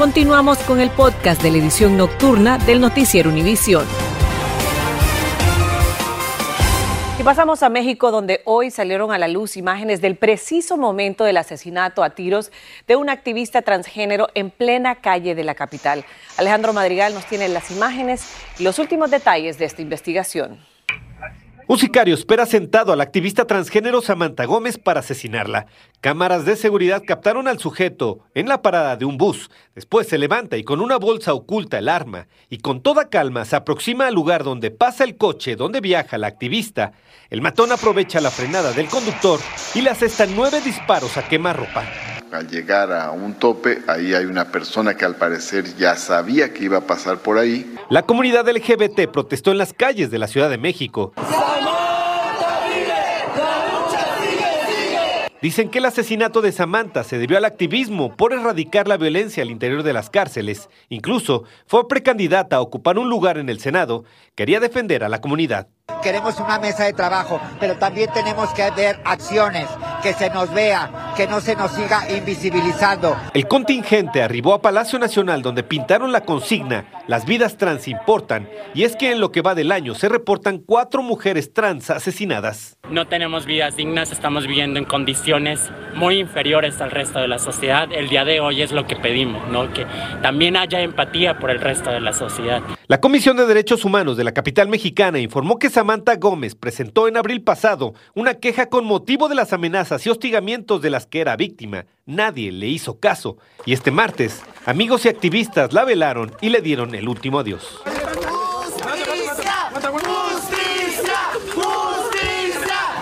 Continuamos 0.00 0.56
con 0.60 0.80
el 0.80 0.88
podcast 0.88 1.42
de 1.42 1.50
la 1.50 1.58
edición 1.58 1.98
nocturna 1.98 2.56
del 2.56 2.80
Noticiero 2.80 3.28
Univisión. 3.28 3.84
Y 7.18 7.22
pasamos 7.22 7.62
a 7.62 7.68
México, 7.68 8.10
donde 8.10 8.40
hoy 8.46 8.70
salieron 8.70 9.12
a 9.12 9.18
la 9.18 9.28
luz 9.28 9.58
imágenes 9.58 10.00
del 10.00 10.16
preciso 10.16 10.78
momento 10.78 11.24
del 11.24 11.36
asesinato 11.36 12.02
a 12.02 12.14
tiros 12.14 12.50
de 12.88 12.96
un 12.96 13.10
activista 13.10 13.60
transgénero 13.60 14.28
en 14.32 14.48
plena 14.48 15.02
calle 15.02 15.34
de 15.34 15.44
la 15.44 15.54
capital. 15.54 16.06
Alejandro 16.38 16.72
Madrigal 16.72 17.12
nos 17.12 17.26
tiene 17.26 17.50
las 17.50 17.70
imágenes 17.70 18.24
y 18.58 18.62
los 18.62 18.78
últimos 18.78 19.10
detalles 19.10 19.58
de 19.58 19.66
esta 19.66 19.82
investigación. 19.82 20.69
Un 21.70 21.78
sicario 21.78 22.16
espera 22.16 22.46
sentado 22.46 22.92
al 22.92 23.00
activista 23.00 23.44
transgénero 23.44 24.02
Samantha 24.02 24.44
Gómez 24.44 24.76
para 24.76 24.98
asesinarla. 24.98 25.66
Cámaras 26.00 26.44
de 26.44 26.56
seguridad 26.56 27.04
captaron 27.06 27.46
al 27.46 27.60
sujeto 27.60 28.26
en 28.34 28.48
la 28.48 28.60
parada 28.60 28.96
de 28.96 29.04
un 29.04 29.16
bus. 29.16 29.52
Después 29.76 30.08
se 30.08 30.18
levanta 30.18 30.56
y 30.56 30.64
con 30.64 30.80
una 30.80 30.96
bolsa 30.96 31.32
oculta 31.32 31.78
el 31.78 31.88
arma 31.88 32.26
y 32.48 32.58
con 32.58 32.82
toda 32.82 33.08
calma 33.08 33.44
se 33.44 33.54
aproxima 33.54 34.08
al 34.08 34.14
lugar 34.14 34.42
donde 34.42 34.72
pasa 34.72 35.04
el 35.04 35.16
coche 35.16 35.54
donde 35.54 35.80
viaja 35.80 36.18
la 36.18 36.26
activista. 36.26 36.90
El 37.30 37.40
matón 37.40 37.70
aprovecha 37.70 38.20
la 38.20 38.32
frenada 38.32 38.72
del 38.72 38.88
conductor 38.88 39.38
y 39.72 39.82
le 39.82 39.90
asesta 39.90 40.26
nueve 40.26 40.60
disparos 40.62 41.16
a 41.18 41.28
quemarropa. 41.28 41.84
Al 42.32 42.48
llegar 42.48 42.92
a 42.92 43.10
un 43.10 43.34
tope, 43.34 43.78
ahí 43.88 44.14
hay 44.14 44.24
una 44.24 44.52
persona 44.52 44.96
que 44.96 45.04
al 45.04 45.16
parecer 45.16 45.76
ya 45.76 45.96
sabía 45.96 46.52
que 46.52 46.64
iba 46.64 46.78
a 46.78 46.86
pasar 46.86 47.18
por 47.18 47.38
ahí. 47.38 47.74
La 47.88 48.02
comunidad 48.02 48.48
LGBT 48.48 49.08
protestó 49.12 49.50
en 49.50 49.58
las 49.58 49.72
calles 49.72 50.12
de 50.12 50.18
la 50.18 50.28
Ciudad 50.28 50.48
de 50.48 50.58
México. 50.58 51.12
Dicen 55.42 55.70
que 55.70 55.78
el 55.78 55.86
asesinato 55.86 56.42
de 56.42 56.52
Samantha 56.52 57.02
se 57.02 57.16
debió 57.16 57.38
al 57.38 57.46
activismo 57.46 58.14
por 58.14 58.34
erradicar 58.34 58.86
la 58.86 58.98
violencia 58.98 59.42
al 59.42 59.50
interior 59.50 59.82
de 59.82 59.94
las 59.94 60.10
cárceles. 60.10 60.68
Incluso 60.90 61.44
fue 61.66 61.88
precandidata 61.88 62.56
a 62.56 62.60
ocupar 62.60 62.98
un 62.98 63.08
lugar 63.08 63.38
en 63.38 63.48
el 63.48 63.58
Senado. 63.58 64.04
Quería 64.34 64.60
defender 64.60 65.02
a 65.02 65.08
la 65.08 65.22
comunidad. 65.22 65.68
Queremos 66.02 66.38
una 66.40 66.58
mesa 66.58 66.84
de 66.84 66.92
trabajo, 66.92 67.40
pero 67.58 67.76
también 67.76 68.10
tenemos 68.12 68.52
que 68.54 68.70
ver 68.70 69.00
acciones, 69.04 69.66
que 70.02 70.12
se 70.12 70.30
nos 70.30 70.52
vea, 70.52 71.12
que 71.16 71.26
no 71.26 71.40
se 71.40 71.56
nos 71.56 71.72
siga 71.72 72.10
invisibilizando. 72.10 73.16
El 73.34 73.46
contingente 73.46 74.22
arribó 74.22 74.54
a 74.54 74.62
Palacio 74.62 74.98
Nacional 74.98 75.42
donde 75.42 75.62
pintaron 75.62 76.12
la 76.12 76.22
consigna 76.22 76.86
Las 77.06 77.26
vidas 77.26 77.56
trans 77.56 77.88
importan 77.88 78.48
y 78.74 78.84
es 78.84 78.96
que 78.96 79.12
en 79.12 79.20
lo 79.20 79.32
que 79.32 79.42
va 79.42 79.54
del 79.54 79.72
año 79.72 79.94
se 79.94 80.08
reportan 80.08 80.58
cuatro 80.58 81.02
mujeres 81.02 81.52
trans 81.52 81.90
asesinadas. 81.90 82.76
No 82.88 83.06
tenemos 83.06 83.46
vidas 83.46 83.76
dignas, 83.76 84.12
estamos 84.12 84.46
viviendo 84.46 84.78
en 84.78 84.84
condiciones 84.84 85.70
muy 85.94 86.18
inferiores 86.18 86.80
al 86.80 86.90
resto 86.90 87.18
de 87.18 87.28
la 87.28 87.38
sociedad. 87.38 87.88
El 87.92 88.08
día 88.08 88.24
de 88.24 88.40
hoy 88.40 88.62
es 88.62 88.72
lo 88.72 88.86
que 88.86 88.96
pedimos, 88.96 89.46
¿no? 89.48 89.72
que 89.72 89.86
también 90.22 90.56
haya 90.56 90.80
empatía 90.80 91.38
por 91.38 91.50
el 91.50 91.60
resto 91.60 91.90
de 91.90 92.00
la 92.00 92.12
sociedad. 92.12 92.62
La 92.86 93.00
Comisión 93.00 93.36
de 93.36 93.46
Derechos 93.46 93.84
Humanos 93.84 94.16
de 94.16 94.24
la 94.24 94.32
capital 94.32 94.68
mexicana 94.68 95.18
informó 95.18 95.58
que 95.58 95.70
Samantha 95.80 96.16
Gómez 96.16 96.54
presentó 96.54 97.08
en 97.08 97.16
abril 97.16 97.42
pasado 97.42 97.94
una 98.14 98.34
queja 98.34 98.66
con 98.66 98.84
motivo 98.84 99.30
de 99.30 99.34
las 99.34 99.54
amenazas 99.54 100.04
y 100.04 100.10
hostigamientos 100.10 100.82
de 100.82 100.90
las 100.90 101.06
que 101.06 101.22
era 101.22 101.36
víctima. 101.36 101.86
Nadie 102.04 102.52
le 102.52 102.68
hizo 102.68 103.00
caso 103.00 103.38
y 103.64 103.72
este 103.72 103.90
martes 103.90 104.42
amigos 104.66 105.06
y 105.06 105.08
activistas 105.08 105.72
la 105.72 105.86
velaron 105.86 106.32
y 106.42 106.50
le 106.50 106.60
dieron 106.60 106.94
el 106.94 107.08
último 107.08 107.38
adiós. 107.38 107.80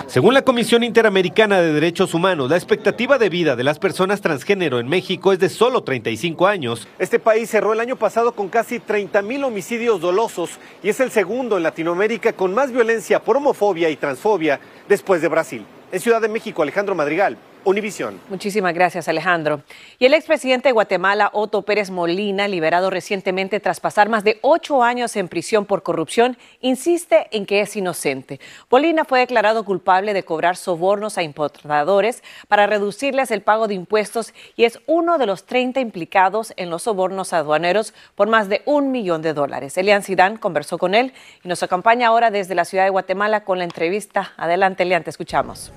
Según 0.08 0.32
la 0.32 0.40
Comisión 0.40 0.84
Interamericana 0.84 1.60
de 1.60 1.70
Derechos 1.70 2.14
Humanos, 2.14 2.48
la 2.48 2.56
expectativa 2.56 3.18
de 3.18 3.28
vida 3.28 3.56
de 3.56 3.62
las 3.62 3.78
personas 3.78 4.22
transgénero 4.22 4.80
en 4.80 4.88
México 4.88 5.34
es 5.34 5.38
de 5.38 5.50
solo 5.50 5.82
35 5.82 6.46
años. 6.46 6.88
Este 6.98 7.18
país 7.18 7.50
cerró 7.50 7.74
el 7.74 7.80
año 7.80 7.96
pasado 7.96 8.32
con 8.32 8.48
casi 8.48 8.78
30 8.78 9.20
mil 9.20 9.44
homicidios 9.44 10.00
dolosos 10.00 10.52
y 10.82 10.88
es 10.88 11.00
el 11.00 11.10
segundo 11.10 11.58
en 11.58 11.62
Latinoamérica 11.62 12.32
con 12.32 12.54
más 12.54 12.72
violencia 12.72 13.22
por 13.22 13.36
homofobia 13.36 13.90
y 13.90 13.96
transfobia 13.96 14.58
después 14.88 15.20
de 15.20 15.28
Brasil. 15.28 15.66
En 15.92 16.00
Ciudad 16.00 16.22
de 16.22 16.28
México, 16.28 16.62
Alejandro 16.62 16.94
Madrigal, 16.94 17.36
Univisión. 17.64 18.20
Muchísimas 18.28 18.72
gracias, 18.74 19.08
Alejandro. 19.08 19.62
Y 19.98 20.06
el 20.06 20.14
expresidente 20.14 20.68
de 20.68 20.72
Guatemala, 20.72 21.30
Otto 21.32 21.62
Pérez 21.62 21.90
Molina, 21.90 22.48
liberado 22.48 22.90
recientemente 22.90 23.60
tras 23.60 23.80
pasar 23.80 24.08
más 24.08 24.24
de 24.24 24.38
ocho 24.42 24.82
años 24.82 25.16
en 25.16 25.28
prisión 25.28 25.66
por 25.66 25.82
corrupción, 25.82 26.38
insiste 26.60 27.26
en 27.30 27.46
que 27.46 27.60
es 27.60 27.76
inocente. 27.76 28.40
Molina 28.70 29.04
fue 29.04 29.20
declarado 29.20 29.64
culpable 29.64 30.14
de 30.14 30.24
cobrar 30.24 30.56
sobornos 30.56 31.18
a 31.18 31.22
importadores 31.22 32.22
para 32.48 32.66
reducirles 32.66 33.30
el 33.30 33.42
pago 33.42 33.68
de 33.68 33.74
impuestos 33.74 34.34
y 34.56 34.64
es 34.64 34.80
uno 34.86 35.18
de 35.18 35.26
los 35.26 35.44
30 35.44 35.80
implicados 35.80 36.52
en 36.56 36.70
los 36.70 36.84
sobornos 36.84 37.32
aduaneros 37.32 37.94
por 38.14 38.28
más 38.28 38.48
de 38.48 38.62
un 38.64 38.90
millón 38.90 39.22
de 39.22 39.34
dólares. 39.34 39.76
Elian 39.76 40.02
Sidán 40.02 40.36
conversó 40.36 40.78
con 40.78 40.94
él 40.94 41.12
y 41.44 41.48
nos 41.48 41.62
acompaña 41.62 42.08
ahora 42.08 42.30
desde 42.30 42.54
la 42.54 42.64
ciudad 42.64 42.84
de 42.84 42.90
Guatemala 42.90 43.44
con 43.44 43.58
la 43.58 43.64
entrevista. 43.64 44.32
Adelante, 44.36 44.84
Elian, 44.84 45.04
te 45.04 45.10
escuchamos. 45.10 45.72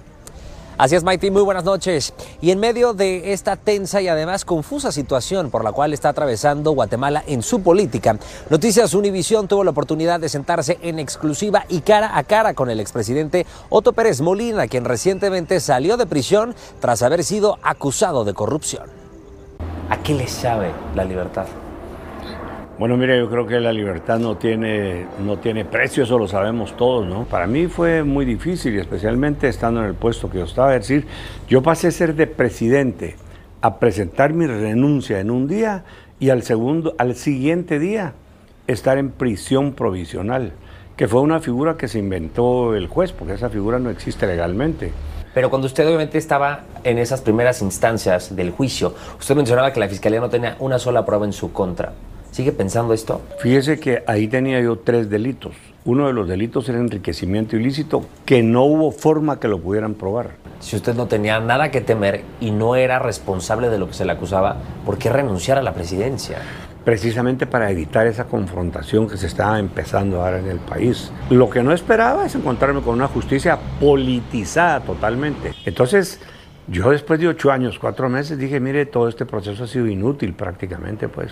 Así 0.82 0.96
es, 0.96 1.04
Maite, 1.04 1.30
muy 1.30 1.44
buenas 1.44 1.64
noches. 1.64 2.12
Y 2.42 2.50
en 2.50 2.60
medio 2.60 2.96
de 2.96 3.34
esta 3.34 3.56
tensa 3.56 4.02
y 4.02 4.08
además 4.08 4.46
confusa 4.46 4.92
situación 4.92 5.52
por 5.52 5.64
la 5.64 5.74
cual 5.74 5.94
está 5.94 6.10
atravesando 6.10 6.72
Guatemala 6.72 7.24
en 7.28 7.44
su 7.44 7.62
política, 7.62 8.18
Noticias 8.50 8.96
Univisión 8.96 9.48
tuvo 9.48 9.64
la 9.64 9.70
oportunidad 9.70 10.20
de 10.20 10.28
sentarse 10.28 10.80
en 10.82 10.98
exclusiva 10.98 11.66
y 11.70 11.82
cara 11.82 12.18
a 12.18 12.24
cara 12.24 12.56
con 12.56 12.72
el 12.72 12.80
expresidente 12.80 13.46
Otto 13.70 13.94
Pérez 13.94 14.22
Molina, 14.22 14.68
quien 14.68 14.84
recientemente 14.84 15.60
salió 15.60 15.98
de 15.98 16.08
prisión 16.08 16.56
tras 16.80 17.04
haber 17.04 17.24
sido 17.24 17.60
acusado 17.62 18.24
de 18.24 18.34
corrupción. 18.34 18.90
¿A 19.88 20.02
qué 20.02 20.16
le 20.16 20.28
sabe 20.28 20.72
la 20.96 21.04
libertad? 21.04 21.46
Bueno, 22.82 22.98
mire, 22.98 23.20
yo 23.20 23.30
creo 23.30 23.46
que 23.46 23.60
la 23.60 23.72
libertad 23.72 24.18
no 24.18 24.38
tiene, 24.38 25.06
no 25.24 25.38
tiene 25.38 25.66
precio, 25.66 26.02
eso 26.02 26.18
lo 26.18 26.28
sabemos 26.28 26.76
todos, 26.76 27.06
¿no? 27.06 27.26
Para 27.26 27.46
mí 27.46 27.68
fue 27.68 28.02
muy 28.02 28.26
difícil, 28.26 28.76
especialmente 28.80 29.48
estando 29.48 29.82
en 29.82 29.86
el 29.86 29.94
puesto 29.94 30.32
que 30.32 30.40
yo 30.40 30.46
estaba. 30.46 30.76
Es 30.76 30.88
decir, 30.88 31.06
yo 31.48 31.62
pasé 31.62 31.90
a 31.90 31.92
ser 31.92 32.16
de 32.16 32.26
presidente 32.26 33.18
a 33.62 33.78
presentar 33.78 34.34
mi 34.34 34.48
renuncia 34.48 35.20
en 35.20 35.30
un 35.30 35.48
día 35.48 35.84
y 36.20 36.32
al, 36.32 36.42
segundo, 36.42 36.96
al 36.98 37.14
siguiente 37.14 37.78
día 37.78 38.14
estar 38.66 38.98
en 38.98 39.12
prisión 39.12 39.74
provisional, 39.74 40.54
que 40.98 41.08
fue 41.08 41.22
una 41.22 41.40
figura 41.40 41.78
que 41.78 41.88
se 41.88 42.00
inventó 42.00 42.74
el 42.74 42.88
juez, 42.88 43.12
porque 43.12 43.36
esa 43.36 43.52
figura 43.52 43.78
no 43.78 43.92
existe 43.92 44.26
legalmente. 44.26 44.92
Pero 45.36 45.52
cuando 45.52 45.68
usted 45.68 45.86
obviamente 45.86 46.18
estaba 46.18 46.62
en 46.84 46.98
esas 46.98 47.22
primeras 47.22 47.62
instancias 47.62 48.36
del 48.36 48.50
juicio, 48.50 48.96
usted 49.20 49.36
mencionaba 49.36 49.72
que 49.72 49.80
la 49.80 49.88
fiscalía 49.88 50.20
no 50.20 50.32
tenía 50.32 50.56
una 50.58 50.80
sola 50.80 51.06
prueba 51.06 51.28
en 51.28 51.34
su 51.34 51.54
contra. 51.54 51.94
¿Sigue 52.32 52.54
pensando 52.54 52.94
esto? 52.94 53.22
Fíjese 53.40 53.78
que 53.78 54.04
ahí 54.08 54.30
tenía 54.30 54.62
yo 54.62 54.78
tres 54.78 55.10
delitos. 55.10 55.54
Uno 55.84 56.08
de 56.08 56.14
los 56.14 56.30
delitos 56.30 56.70
era 56.70 56.80
enriquecimiento 56.80 57.58
ilícito, 57.58 58.06
que 58.26 58.42
no 58.42 58.64
hubo 58.64 58.92
forma 58.92 59.38
que 59.38 59.50
lo 59.50 59.60
pudieran 59.60 59.96
probar. 59.96 60.32
Si 60.62 60.78
usted 60.78 60.96
no 60.96 61.08
tenía 61.08 61.42
nada 61.42 61.72
que 61.72 61.82
temer 61.82 62.24
y 62.40 62.52
no 62.52 62.78
era 62.78 63.00
responsable 63.00 63.68
de 63.68 63.80
lo 63.80 63.88
que 63.88 63.94
se 63.96 64.06
le 64.06 64.14
acusaba, 64.14 64.56
¿por 64.86 64.98
qué 64.98 65.10
renunciar 65.10 65.58
a 65.58 65.62
la 65.62 65.74
presidencia? 65.74 66.38
Precisamente 66.86 67.48
para 67.48 67.70
evitar 67.70 68.08
esa 68.08 68.24
confrontación 68.24 69.10
que 69.10 69.18
se 69.18 69.28
estaba 69.28 69.60
empezando 69.60 70.22
a 70.22 70.32
dar 70.32 70.40
en 70.40 70.48
el 70.48 70.60
país. 70.60 71.12
Lo 71.30 71.50
que 71.50 71.64
no 71.64 71.74
esperaba 71.74 72.26
es 72.26 72.34
encontrarme 72.36 72.82
con 72.82 72.94
una 72.94 73.10
justicia 73.10 73.60
politizada 73.80 74.80
totalmente. 74.80 75.52
Entonces, 75.66 76.22
yo 76.68 76.92
después 76.92 77.20
de 77.20 77.28
ocho 77.28 77.52
años, 77.52 77.78
cuatro 77.78 78.08
meses, 78.08 78.38
dije, 78.38 78.62
mire, 78.62 78.86
todo 78.86 79.10
este 79.10 79.26
proceso 79.26 79.66
ha 79.66 79.68
sido 79.68 79.88
inútil 79.88 80.34
prácticamente, 80.34 81.10
pues. 81.10 81.32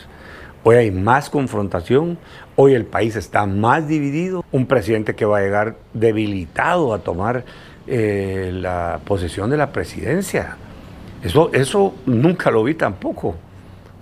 Hoy 0.63 0.75
hay 0.75 0.91
más 0.91 1.29
confrontación, 1.29 2.17
hoy 2.57 2.73
el 2.73 2.85
país 2.85 3.15
está 3.15 3.45
más 3.45 3.87
dividido, 3.87 4.43
un 4.51 4.65
presidente 4.65 5.15
que 5.15 5.23
va 5.23 5.37
a 5.37 5.41
llegar 5.41 5.77
debilitado 5.93 6.93
a 6.93 6.99
tomar 6.99 7.45
eh, 7.87 8.51
la 8.53 8.99
posesión 9.05 9.49
de 9.49 9.57
la 9.57 9.71
presidencia. 9.71 10.57
Eso, 11.23 11.49
eso 11.53 11.93
nunca 12.05 12.51
lo 12.51 12.63
vi 12.63 12.73
tampoco. 12.73 13.35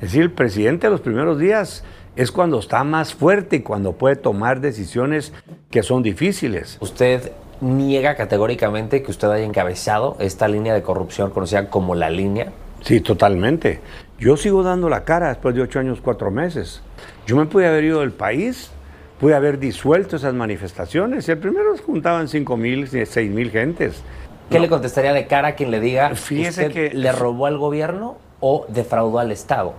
Es 0.01 0.09
decir, 0.09 0.23
el 0.23 0.31
presidente 0.31 0.87
de 0.87 0.91
los 0.91 1.01
primeros 1.01 1.37
días 1.37 1.83
es 2.15 2.31
cuando 2.31 2.57
está 2.57 2.83
más 2.83 3.13
fuerte 3.13 3.57
y 3.57 3.59
cuando 3.59 3.93
puede 3.93 4.15
tomar 4.15 4.59
decisiones 4.59 5.33
que 5.69 5.83
son 5.83 6.01
difíciles. 6.01 6.77
Usted 6.81 7.31
niega 7.61 8.15
categóricamente 8.15 9.03
que 9.03 9.11
usted 9.11 9.29
haya 9.29 9.45
encabezado 9.45 10.17
esta 10.19 10.47
línea 10.47 10.73
de 10.73 10.81
corrupción 10.81 11.29
conocida 11.29 11.69
como 11.69 11.93
la 11.93 12.09
línea 12.09 12.51
Sí, 12.81 13.01
totalmente. 13.01 13.79
Yo 14.19 14.35
sigo 14.35 14.63
dando 14.63 14.89
la 14.89 15.03
cara 15.03 15.29
después 15.29 15.53
de 15.55 15.61
ocho 15.61 15.79
años, 15.79 15.99
cuatro 16.01 16.31
meses. 16.31 16.81
Yo 17.27 17.35
me 17.35 17.45
pude 17.45 17.67
haber 17.67 17.83
ido 17.83 17.99
del 17.99 18.11
país, 18.11 18.71
pude 19.19 19.35
haber 19.35 19.59
disuelto 19.59 20.15
esas 20.15 20.33
manifestaciones. 20.33 21.29
El 21.29 21.37
primero 21.37 21.75
juntaban 21.85 22.27
cinco 22.27 22.57
mil, 22.57 22.87
seis 22.87 23.31
mil 23.31 23.51
gentes. 23.51 24.01
¿Qué 24.49 24.59
le 24.59 24.69
contestaría 24.69 25.13
de 25.13 25.27
cara 25.27 25.49
a 25.49 25.55
quien 25.55 25.71
le 25.71 25.79
diga, 25.79 26.15
Fíjese 26.15 26.67
¿usted 26.67 26.73
que- 26.91 26.95
le 26.97 27.11
robó 27.11 27.45
al 27.45 27.57
gobierno 27.57 28.17
o 28.39 28.65
defraudó 28.69 29.19
al 29.19 29.31
Estado? 29.31 29.73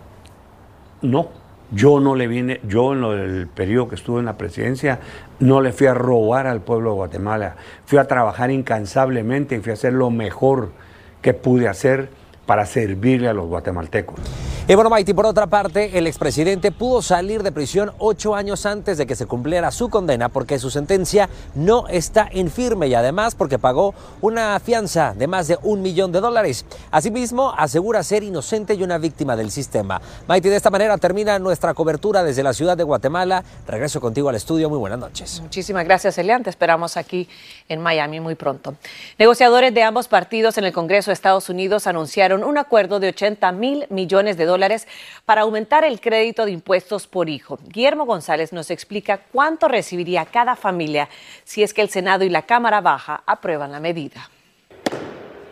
No, 1.01 1.29
yo 1.73 2.01
no 2.01 2.15
le 2.15 2.29
vine, 2.29 2.61
yo 2.65 2.93
en 2.93 3.01
del 3.01 3.49
periodo 3.49 3.89
que 3.89 3.95
estuve 3.95 4.21
en 4.21 4.27
la 4.27 4.37
presidencia, 4.37 5.01
no 5.41 5.63
le 5.63 5.73
fui 5.73 5.87
a 5.87 5.95
robar 5.95 6.47
al 6.47 6.61
pueblo 6.61 6.91
de 6.91 6.97
Guatemala. 6.97 7.57
Fui 7.87 7.99
a 7.99 8.05
trabajar 8.05 8.51
incansablemente 8.51 9.57
y 9.57 9.61
fui 9.61 9.71
a 9.71 9.75
hacer 9.75 9.95
lo 9.95 10.11
mejor 10.11 10.71
que 11.23 11.33
pude 11.35 11.67
hacer 11.67 12.11
para 12.49 12.65
servirle 12.65 13.29
a 13.29 13.35
los 13.35 13.47
guatemaltecos. 13.47 14.48
Y 14.71 14.75
bueno, 14.75 14.91
Maiti, 14.91 15.15
por 15.15 15.25
otra 15.25 15.47
parte, 15.47 15.97
el 15.97 16.07
expresidente 16.07 16.71
pudo 16.71 17.01
salir 17.01 17.43
de 17.43 17.53
prisión 17.53 17.91
ocho 17.97 18.35
años 18.35 18.67
antes 18.67 18.99
de 18.99 19.07
que 19.07 19.17
se 19.17 19.25
cumpliera 19.25 19.71
su 19.71 19.89
condena 19.89 20.29
porque 20.29 20.59
su 20.59 20.69
sentencia 20.69 21.31
no 21.55 21.89
está 21.89 22.29
en 22.31 22.51
firme 22.51 22.87
y 22.89 22.95
además 22.95 23.35
porque 23.35 23.59
pagó 23.59 23.95
una 24.21 24.61
fianza 24.61 25.15
de 25.17 25.27
más 25.27 25.49
de 25.49 25.59
un 25.63 25.81
millón 25.81 26.13
de 26.13 26.21
dólares. 26.21 26.67
Asimismo, 26.91 27.55
asegura 27.57 28.03
ser 28.03 28.23
inocente 28.23 28.75
y 28.75 28.83
una 28.83 28.99
víctima 28.99 29.37
del 29.37 29.51
sistema. 29.51 30.03
Maiti, 30.27 30.51
de 30.51 30.57
esta 30.57 30.69
manera 30.69 30.99
termina 30.99 31.39
nuestra 31.39 31.73
cobertura 31.73 32.23
desde 32.23 32.43
la 32.43 32.53
ciudad 32.53 32.77
de 32.77 32.85
Guatemala. 32.85 33.43
Regreso 33.67 34.03
contigo 34.03 34.29
al 34.29 34.35
estudio. 34.35 34.69
Muy 34.69 34.79
buenas 34.79 34.99
noches. 34.99 35.41
Muchísimas 35.41 35.87
gracias, 35.87 36.19
Elian. 36.19 36.43
Te 36.43 36.51
esperamos 36.51 36.99
aquí 36.99 37.27
en 37.71 37.81
Miami 37.81 38.21
muy 38.21 38.35
pronto. 38.35 38.75
Negociadores 39.19 39.73
de 39.73 39.83
ambos 39.83 40.09
partidos 40.09 40.59
en 40.59 40.65
el 40.65 40.75
Congreso 40.75 41.11
de 41.11 41.15
Estados 41.15 41.49
Unidos 41.49 41.87
anunciaron 41.87 42.45
un 42.45 42.59
acuerdo 42.59 43.01
de 43.01 43.09
80 43.09 43.51
mil 43.53 43.87
millones 43.89 44.37
de 44.37 44.45
dólares 44.45 44.58
para 45.25 45.43
aumentar 45.43 45.85
el 45.85 46.01
crédito 46.01 46.45
de 46.45 46.53
impuestos 46.53 47.07
por 47.07 47.29
hijo. 47.29 47.59
Guillermo 47.69 48.07
González 48.07 48.53
nos 48.53 48.71
explica 48.71 49.19
cuánto 49.33 49.69
recibiría 49.69 50.27
cada 50.27 50.57
familia 50.57 51.09
si 51.45 51.63
es 51.63 51.73
que 51.73 51.83
el 51.83 51.89
Senado 51.89 52.25
y 52.25 52.29
la 52.29 52.43
Cámara 52.43 52.81
Baja 52.81 53.23
aprueban 53.27 53.73
la 53.73 53.81
medida. 53.81 54.31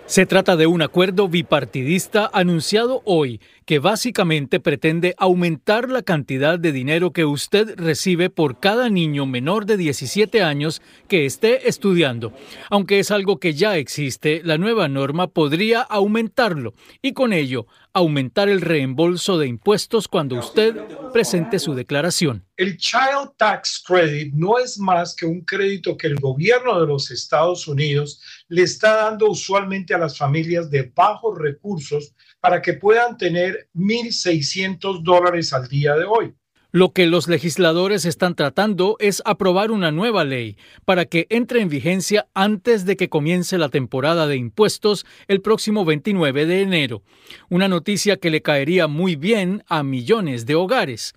Se 0.06 0.24
trata 0.24 0.54
de 0.54 0.68
un 0.68 0.82
acuerdo 0.82 1.26
bipartidista 1.26 2.30
anunciado 2.32 3.02
hoy 3.04 3.40
que 3.66 3.80
básicamente 3.80 4.60
pretende 4.60 5.14
aumentar 5.18 5.90
la 5.90 6.02
cantidad 6.02 6.56
de 6.58 6.70
dinero 6.70 7.12
que 7.12 7.24
usted 7.24 7.74
recibe 7.76 8.30
por 8.30 8.60
cada 8.60 8.88
niño 8.88 9.26
menor 9.26 9.66
de 9.66 9.76
17 9.76 10.40
años 10.40 10.80
que 11.08 11.26
esté 11.26 11.68
estudiando. 11.68 12.32
Aunque 12.70 13.00
es 13.00 13.10
algo 13.10 13.40
que 13.40 13.54
ya 13.54 13.76
existe, 13.76 14.40
la 14.44 14.56
nueva 14.56 14.86
norma 14.86 15.26
podría 15.26 15.82
aumentarlo 15.82 16.74
y 17.02 17.12
con 17.12 17.32
ello 17.32 17.66
aumentar 17.92 18.48
el 18.48 18.60
reembolso 18.60 19.38
de 19.38 19.48
impuestos 19.48 20.06
cuando 20.06 20.38
usted 20.38 20.76
presente 21.12 21.58
su 21.58 21.74
declaración. 21.74 22.44
El 22.56 22.76
Child 22.76 23.32
Tax 23.36 23.82
Credit 23.86 24.32
no 24.34 24.58
es 24.58 24.78
más 24.78 25.16
que 25.16 25.26
un 25.26 25.40
crédito 25.40 25.96
que 25.96 26.06
el 26.06 26.16
gobierno 26.16 26.78
de 26.78 26.86
los 26.86 27.10
Estados 27.10 27.66
Unidos 27.66 28.20
le 28.48 28.62
está 28.62 28.96
dando 28.96 29.30
usualmente 29.30 29.94
a 29.94 29.98
las 29.98 30.18
familias 30.18 30.70
de 30.70 30.92
bajos 30.94 31.38
recursos 31.38 32.14
para 32.46 32.62
que 32.62 32.74
puedan 32.74 33.16
tener 33.16 33.68
1.600 33.74 35.02
dólares 35.02 35.52
al 35.52 35.66
día 35.66 35.96
de 35.96 36.04
hoy. 36.04 36.32
Lo 36.70 36.92
que 36.92 37.06
los 37.06 37.26
legisladores 37.26 38.04
están 38.04 38.36
tratando 38.36 38.94
es 39.00 39.20
aprobar 39.24 39.72
una 39.72 39.90
nueva 39.90 40.22
ley 40.22 40.56
para 40.84 41.06
que 41.06 41.26
entre 41.28 41.60
en 41.60 41.68
vigencia 41.68 42.28
antes 42.34 42.84
de 42.84 42.96
que 42.96 43.08
comience 43.08 43.58
la 43.58 43.68
temporada 43.68 44.28
de 44.28 44.36
impuestos 44.36 45.06
el 45.26 45.40
próximo 45.40 45.84
29 45.84 46.46
de 46.46 46.62
enero. 46.62 47.02
Una 47.50 47.66
noticia 47.66 48.16
que 48.16 48.30
le 48.30 48.42
caería 48.42 48.86
muy 48.86 49.16
bien 49.16 49.64
a 49.66 49.82
millones 49.82 50.46
de 50.46 50.54
hogares. 50.54 51.14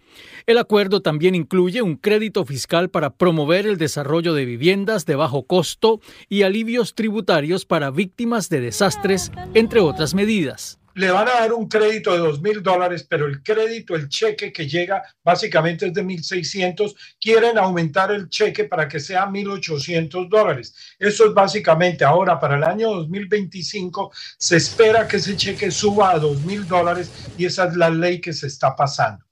El 0.48 0.58
acuerdo 0.58 1.04
también 1.04 1.36
incluye 1.36 1.84
un 1.84 1.96
crédito 1.96 2.44
fiscal 2.44 2.90
para 2.90 3.12
promover 3.12 3.68
el 3.68 3.78
desarrollo 3.78 4.34
de 4.34 4.46
viviendas 4.46 5.06
de 5.06 5.14
bajo 5.14 5.44
costo 5.44 6.02
y 6.28 6.42
alivios 6.42 6.96
tributarios 6.96 7.68
para 7.68 7.92
víctimas 7.92 8.50
de 8.50 8.62
desastres, 8.62 9.32
entre 9.54 9.80
otras 9.80 10.16
medidas 10.16 10.80
le 11.00 11.12
van 11.12 11.30
a 11.30 11.40
dar 11.40 11.54
un 11.54 11.70
crédito 11.70 12.12
de 12.12 12.18
dos 12.18 12.42
mil 12.42 12.62
dólares, 12.62 13.08
pero 13.10 13.26
el 13.26 13.42
crédito, 13.42 13.96
el 13.96 14.10
cheque 14.10 14.52
que 14.52 14.68
llega 14.68 15.02
básicamente 15.24 15.88
es 15.88 15.94
de 15.94 16.04
1.600, 16.04 16.94
quieren 17.22 17.58
aumentar 17.58 18.12
el 18.12 18.28
cheque 18.28 18.66
para 18.66 18.86
que 18.86 19.00
sea 19.00 19.26
1.800 19.26 20.28
dólares. 20.28 20.76
Eso 21.00 21.26
es 21.28 21.34
básicamente 21.34 22.04
ahora 22.04 22.38
para 22.38 22.58
el 22.58 22.66
año 22.66 22.90
2025 22.90 24.12
se 24.38 24.58
espera 24.58 25.08
que 25.08 25.18
ese 25.18 25.38
cheque 25.38 25.72
suba 25.72 26.12
a 26.12 26.20
dos 26.20 26.42
mil 26.42 26.68
dólares 26.68 27.10
y 27.38 27.46
esa 27.46 27.70
es 27.70 27.78
la 27.78 27.90
ley 27.90 28.20
que 28.20 28.34
se 28.34 28.48
está 28.48 28.76
pasando. 28.76 29.29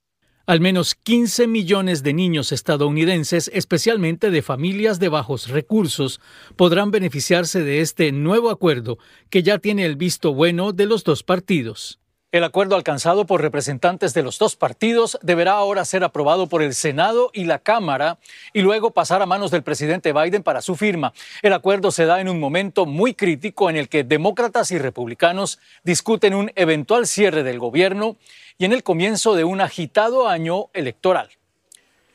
Al 0.48 0.60
menos 0.62 0.94
15 0.94 1.46
millones 1.46 2.02
de 2.02 2.14
niños 2.14 2.52
estadounidenses, 2.52 3.50
especialmente 3.52 4.30
de 4.30 4.40
familias 4.40 4.98
de 4.98 5.10
bajos 5.10 5.50
recursos, 5.50 6.22
podrán 6.56 6.90
beneficiarse 6.90 7.62
de 7.62 7.82
este 7.82 8.12
nuevo 8.12 8.48
acuerdo 8.48 8.96
que 9.28 9.42
ya 9.42 9.58
tiene 9.58 9.84
el 9.84 9.96
visto 9.96 10.32
bueno 10.32 10.72
de 10.72 10.86
los 10.86 11.04
dos 11.04 11.22
partidos. 11.22 12.00
El 12.30 12.44
acuerdo 12.44 12.76
alcanzado 12.76 13.24
por 13.24 13.40
representantes 13.40 14.12
de 14.12 14.22
los 14.22 14.38
dos 14.38 14.54
partidos 14.54 15.18
deberá 15.22 15.52
ahora 15.52 15.86
ser 15.86 16.04
aprobado 16.04 16.46
por 16.46 16.62
el 16.62 16.74
Senado 16.74 17.30
y 17.32 17.44
la 17.44 17.58
Cámara 17.58 18.18
y 18.52 18.60
luego 18.60 18.90
pasar 18.90 19.22
a 19.22 19.26
manos 19.26 19.50
del 19.50 19.62
presidente 19.62 20.12
Biden 20.12 20.42
para 20.42 20.60
su 20.60 20.76
firma. 20.76 21.14
El 21.40 21.54
acuerdo 21.54 21.90
se 21.90 22.04
da 22.04 22.20
en 22.20 22.28
un 22.28 22.38
momento 22.38 22.84
muy 22.84 23.14
crítico 23.14 23.70
en 23.70 23.76
el 23.76 23.88
que 23.88 24.04
demócratas 24.04 24.70
y 24.72 24.78
republicanos 24.78 25.58
discuten 25.84 26.34
un 26.34 26.52
eventual 26.54 27.06
cierre 27.06 27.42
del 27.44 27.58
gobierno 27.58 28.18
y 28.58 28.66
en 28.66 28.74
el 28.74 28.82
comienzo 28.82 29.34
de 29.34 29.44
un 29.44 29.62
agitado 29.62 30.28
año 30.28 30.66
electoral. 30.74 31.30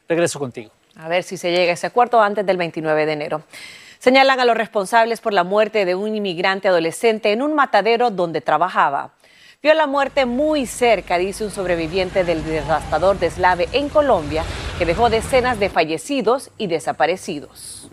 Regreso 0.07 0.37
contigo. 0.37 0.69
A 0.95 1.07
ver 1.07 1.23
si 1.23 1.37
se 1.37 1.49
llega 1.49 1.71
a 1.71 1.73
ese 1.73 1.87
acuerdo 1.87 2.21
antes 2.21 2.45
del 2.45 2.57
29 2.57 3.07
de 3.07 3.13
enero. 3.13 3.41
Señalan 3.97 4.39
a 4.39 4.45
los 4.45 4.57
responsables 4.57 5.21
por 5.21 5.33
la 5.33 5.43
muerte 5.43 5.85
de 5.85 5.95
un 5.95 6.15
inmigrante 6.15 6.67
adolescente 6.67 7.31
en 7.31 7.41
un 7.41 7.55
matadero 7.55 8.11
donde 8.11 8.41
trabajaba. 8.41 9.13
Vio 9.63 9.73
la 9.75 9.87
muerte 9.87 10.25
muy 10.25 10.65
cerca, 10.65 11.17
dice 11.17 11.45
un 11.45 11.49
sobreviviente 11.49 12.25
del 12.25 12.43
devastador 12.43 13.17
deslave 13.17 13.69
en 13.71 13.87
Colombia, 13.87 14.43
que 14.77 14.85
dejó 14.85 15.09
decenas 15.09 15.57
de 15.57 15.69
fallecidos 15.69 16.51
y 16.57 16.67
desaparecidos. 16.67 17.89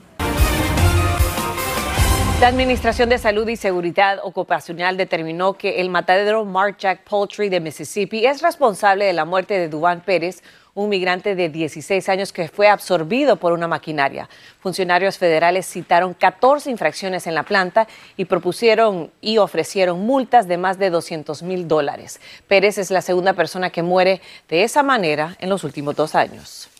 La 2.41 2.49
Administración 2.49 3.09
de 3.09 3.19
Salud 3.19 3.47
y 3.47 3.55
Seguridad 3.55 4.19
Ocupacional 4.25 4.97
determinó 4.97 5.53
que 5.53 5.81
el 5.81 5.91
matadero 5.91 6.45
Mark 6.45 6.77
Jack 6.77 7.05
Poultry 7.05 7.49
de 7.49 7.61
Mississippi 7.61 8.27
es 8.27 8.43
responsable 8.43 9.05
de 9.05 9.13
la 9.13 9.25
muerte 9.25 9.57
de 9.57 9.69
Duván 9.69 10.01
Pérez, 10.01 10.43
un 10.81 10.89
migrante 10.89 11.35
de 11.35 11.51
16 11.51 12.09
años 12.09 12.33
que 12.33 12.49
fue 12.49 12.67
absorbido 12.69 13.37
por 13.37 13.53
una 13.53 13.69
maquinaria. 13.69 14.31
Funcionarios 14.61 15.19
federales 15.19 15.67
citaron 15.67 16.15
14 16.15 16.71
infracciones 16.71 17.27
en 17.27 17.35
la 17.35 17.43
planta 17.43 17.87
y 18.17 18.25
propusieron 18.25 19.11
y 19.21 19.37
ofrecieron 19.37 20.01
multas 20.01 20.49
de 20.49 20.57
más 20.57 20.79
de 20.79 20.89
200 20.89 21.43
mil 21.43 21.69
dólares. 21.69 22.19
Pérez 22.49 22.79
es 22.79 22.91
la 22.91 23.03
segunda 23.03 23.35
persona 23.35 23.69
que 23.69 23.83
muere 23.83 24.23
de 24.49 24.63
esa 24.65 24.83
manera 24.83 25.37
en 25.39 25.51
los 25.51 25.65
últimos 25.65 25.97
dos 25.97 26.15
años. 26.15 26.71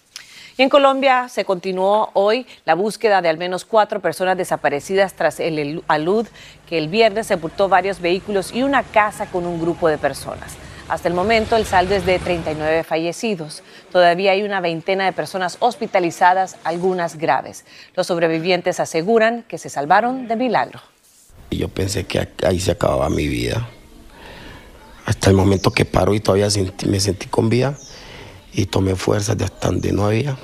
En 0.57 0.71
Colombia 0.71 1.29
se 1.29 1.45
continuó 1.45 2.09
hoy 2.15 2.47
la 2.65 2.75
búsqueda 2.75 3.21
de 3.21 3.29
al 3.29 3.37
menos 3.37 3.67
cuatro 3.67 4.01
personas 4.01 4.39
desaparecidas 4.39 5.13
tras 5.13 5.41
el 5.41 5.83
alud 5.89 6.27
que 6.67 6.79
el 6.79 6.89
viernes 6.89 7.27
sepultó 7.27 7.69
varios 7.69 8.01
vehículos 8.01 8.53
y 8.53 8.63
una 8.63 8.83
casa 8.83 9.27
con 9.27 9.47
un 9.47 9.61
grupo 9.61 9.89
de 9.89 9.99
personas. 9.99 10.57
Hasta 10.91 11.07
el 11.07 11.15
momento 11.15 11.55
el 11.55 11.67
saldo 11.67 11.95
es 11.95 12.05
de 12.05 12.19
39 12.19 12.83
fallecidos. 12.83 13.63
Todavía 13.93 14.33
hay 14.33 14.43
una 14.43 14.61
veintena 14.61 15.05
de 15.05 15.13
personas 15.13 15.57
hospitalizadas, 15.61 16.57
algunas 16.65 17.17
graves. 17.17 17.65
Los 17.95 18.09
sobrevivientes 18.09 18.81
aseguran 18.81 19.45
que 19.47 19.57
se 19.57 19.71
salvaron 19.71 20.27
de 20.27 20.35
milagro. 20.35 20.81
Yo 21.53 21.69
pensé 21.69 22.07
que 22.07 22.29
ahí 22.45 22.59
se 22.59 22.73
acababa 22.73 23.09
mi 23.09 23.29
vida. 23.29 23.69
Hasta 25.07 25.31
el 25.31 25.37
momento 25.37 25.71
que 25.71 25.85
paro 25.85 26.13
y 26.13 26.19
todavía 26.19 26.51
sentí, 26.51 26.89
me 26.89 26.99
sentí 26.99 27.29
con 27.29 27.49
vida 27.49 27.79
y 28.53 28.67
tomé 28.67 28.97
fuerzas 28.97 29.39
de 29.39 29.45
hasta 29.45 29.69
donde 29.69 29.93
no 29.93 30.07
había 30.07 30.37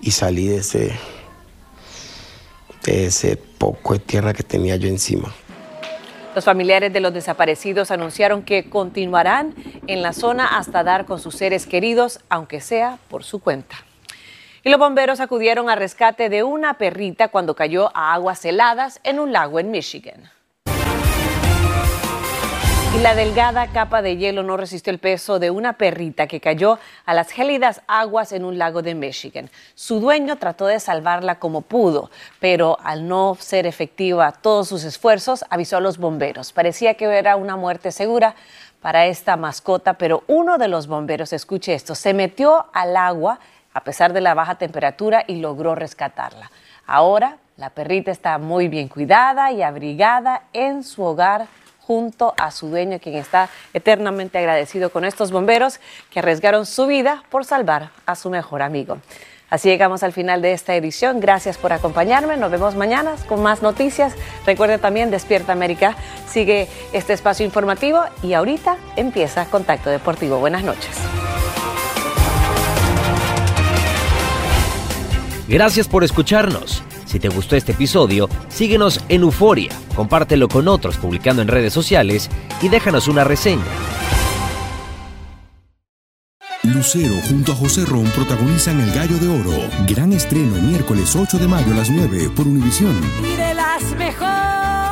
y 0.00 0.12
salí 0.12 0.46
de 0.46 0.56
ese, 0.56 0.92
de 2.84 3.04
ese 3.04 3.36
poco 3.36 3.92
de 3.92 4.00
tierra 4.00 4.32
que 4.32 4.44
tenía 4.44 4.76
yo 4.76 4.88
encima. 4.88 5.34
Los 6.34 6.46
familiares 6.46 6.92
de 6.92 7.00
los 7.00 7.12
desaparecidos 7.12 7.90
anunciaron 7.90 8.42
que 8.42 8.70
continuarán 8.70 9.54
en 9.86 10.00
la 10.00 10.14
zona 10.14 10.56
hasta 10.56 10.82
dar 10.82 11.04
con 11.04 11.20
sus 11.20 11.36
seres 11.36 11.66
queridos, 11.66 12.20
aunque 12.30 12.60
sea 12.62 12.98
por 13.10 13.22
su 13.22 13.40
cuenta. 13.40 13.76
Y 14.64 14.70
los 14.70 14.78
bomberos 14.78 15.20
acudieron 15.20 15.68
al 15.68 15.78
rescate 15.78 16.30
de 16.30 16.42
una 16.42 16.78
perrita 16.78 17.28
cuando 17.28 17.54
cayó 17.54 17.94
a 17.94 18.14
aguas 18.14 18.44
heladas 18.46 19.00
en 19.04 19.20
un 19.20 19.32
lago 19.32 19.60
en 19.60 19.70
Michigan. 19.70 20.30
Y 22.94 22.98
la 22.98 23.14
delgada 23.14 23.68
capa 23.68 24.02
de 24.02 24.18
hielo 24.18 24.42
no 24.42 24.58
resistió 24.58 24.92
el 24.92 24.98
peso 24.98 25.38
de 25.38 25.50
una 25.50 25.72
perrita 25.72 26.26
que 26.26 26.40
cayó 26.40 26.78
a 27.06 27.14
las 27.14 27.30
gélidas 27.30 27.80
aguas 27.86 28.32
en 28.32 28.44
un 28.44 28.58
lago 28.58 28.82
de 28.82 28.94
Michigan. 28.94 29.48
Su 29.74 29.98
dueño 29.98 30.36
trató 30.36 30.66
de 30.66 30.78
salvarla 30.78 31.36
como 31.38 31.62
pudo, 31.62 32.10
pero 32.38 32.76
al 32.84 33.08
no 33.08 33.34
ser 33.40 33.66
efectiva 33.66 34.30
todos 34.32 34.68
sus 34.68 34.84
esfuerzos, 34.84 35.44
avisó 35.48 35.78
a 35.78 35.80
los 35.80 35.96
bomberos. 35.96 36.52
Parecía 36.52 36.94
que 36.94 37.06
era 37.06 37.36
una 37.36 37.56
muerte 37.56 37.92
segura, 37.92 38.34
para 38.82 39.06
esta 39.06 39.36
mascota, 39.36 39.94
pero 39.94 40.24
uno 40.26 40.58
de 40.58 40.68
los 40.68 40.88
bomberos, 40.88 41.32
escuche 41.32 41.72
esto, 41.72 41.94
se 41.94 42.12
metió 42.12 42.66
al 42.74 42.96
agua 42.96 43.38
a 43.72 43.84
pesar 43.84 44.12
de 44.12 44.20
la 44.20 44.34
baja 44.34 44.56
temperatura 44.56 45.24
y 45.26 45.36
logró 45.36 45.74
rescatarla. 45.74 46.50
Ahora 46.86 47.38
la 47.56 47.70
perrita 47.70 48.10
está 48.10 48.36
muy 48.38 48.68
bien 48.68 48.88
cuidada 48.88 49.52
y 49.52 49.62
abrigada 49.62 50.42
en 50.52 50.82
su 50.82 51.02
hogar 51.02 51.46
junto 51.92 52.32
a 52.38 52.50
su 52.50 52.68
dueño, 52.68 52.98
quien 53.00 53.16
está 53.16 53.50
eternamente 53.74 54.38
agradecido 54.38 54.88
con 54.88 55.04
estos 55.04 55.30
bomberos 55.30 55.78
que 56.10 56.20
arriesgaron 56.20 56.64
su 56.64 56.86
vida 56.86 57.22
por 57.28 57.44
salvar 57.44 57.90
a 58.06 58.16
su 58.16 58.30
mejor 58.30 58.62
amigo. 58.62 58.96
Así 59.50 59.68
llegamos 59.68 60.02
al 60.02 60.14
final 60.14 60.40
de 60.40 60.54
esta 60.54 60.74
edición. 60.74 61.20
Gracias 61.20 61.58
por 61.58 61.74
acompañarme. 61.74 62.38
Nos 62.38 62.50
vemos 62.50 62.76
mañana 62.76 63.16
con 63.28 63.42
más 63.42 63.60
noticias. 63.60 64.14
Recuerde 64.46 64.78
también, 64.78 65.10
Despierta 65.10 65.52
América 65.52 65.94
sigue 66.26 66.66
este 66.94 67.12
espacio 67.12 67.44
informativo 67.44 68.00
y 68.22 68.32
ahorita 68.32 68.78
empieza 68.96 69.44
Contacto 69.44 69.90
Deportivo. 69.90 70.38
Buenas 70.38 70.64
noches. 70.64 70.96
Gracias 75.46 75.86
por 75.86 76.04
escucharnos. 76.04 76.82
Si 77.12 77.20
te 77.20 77.28
gustó 77.28 77.56
este 77.56 77.72
episodio, 77.72 78.26
síguenos 78.48 78.98
en 79.10 79.20
Euforia, 79.20 79.68
compártelo 79.94 80.48
con 80.48 80.66
otros 80.66 80.96
publicando 80.96 81.42
en 81.42 81.48
redes 81.48 81.74
sociales 81.74 82.30
y 82.62 82.70
déjanos 82.70 83.06
una 83.06 83.22
reseña. 83.22 83.62
Lucero 86.62 87.14
junto 87.28 87.52
a 87.52 87.54
José 87.54 87.84
Ron 87.84 88.06
protagonizan 88.12 88.80
El 88.80 88.94
Gallo 88.94 89.18
de 89.18 89.28
Oro. 89.28 89.68
Gran 89.86 90.14
estreno 90.14 90.54
miércoles 90.62 91.14
8 91.14 91.36
de 91.36 91.48
mayo 91.48 91.74
a 91.74 91.76
las 91.76 91.90
9 91.90 92.30
por 92.34 92.46
Univisión. 92.46 92.98
Y 93.22 93.36
de 93.36 93.54
las 93.56 93.82
mejores. 93.98 94.91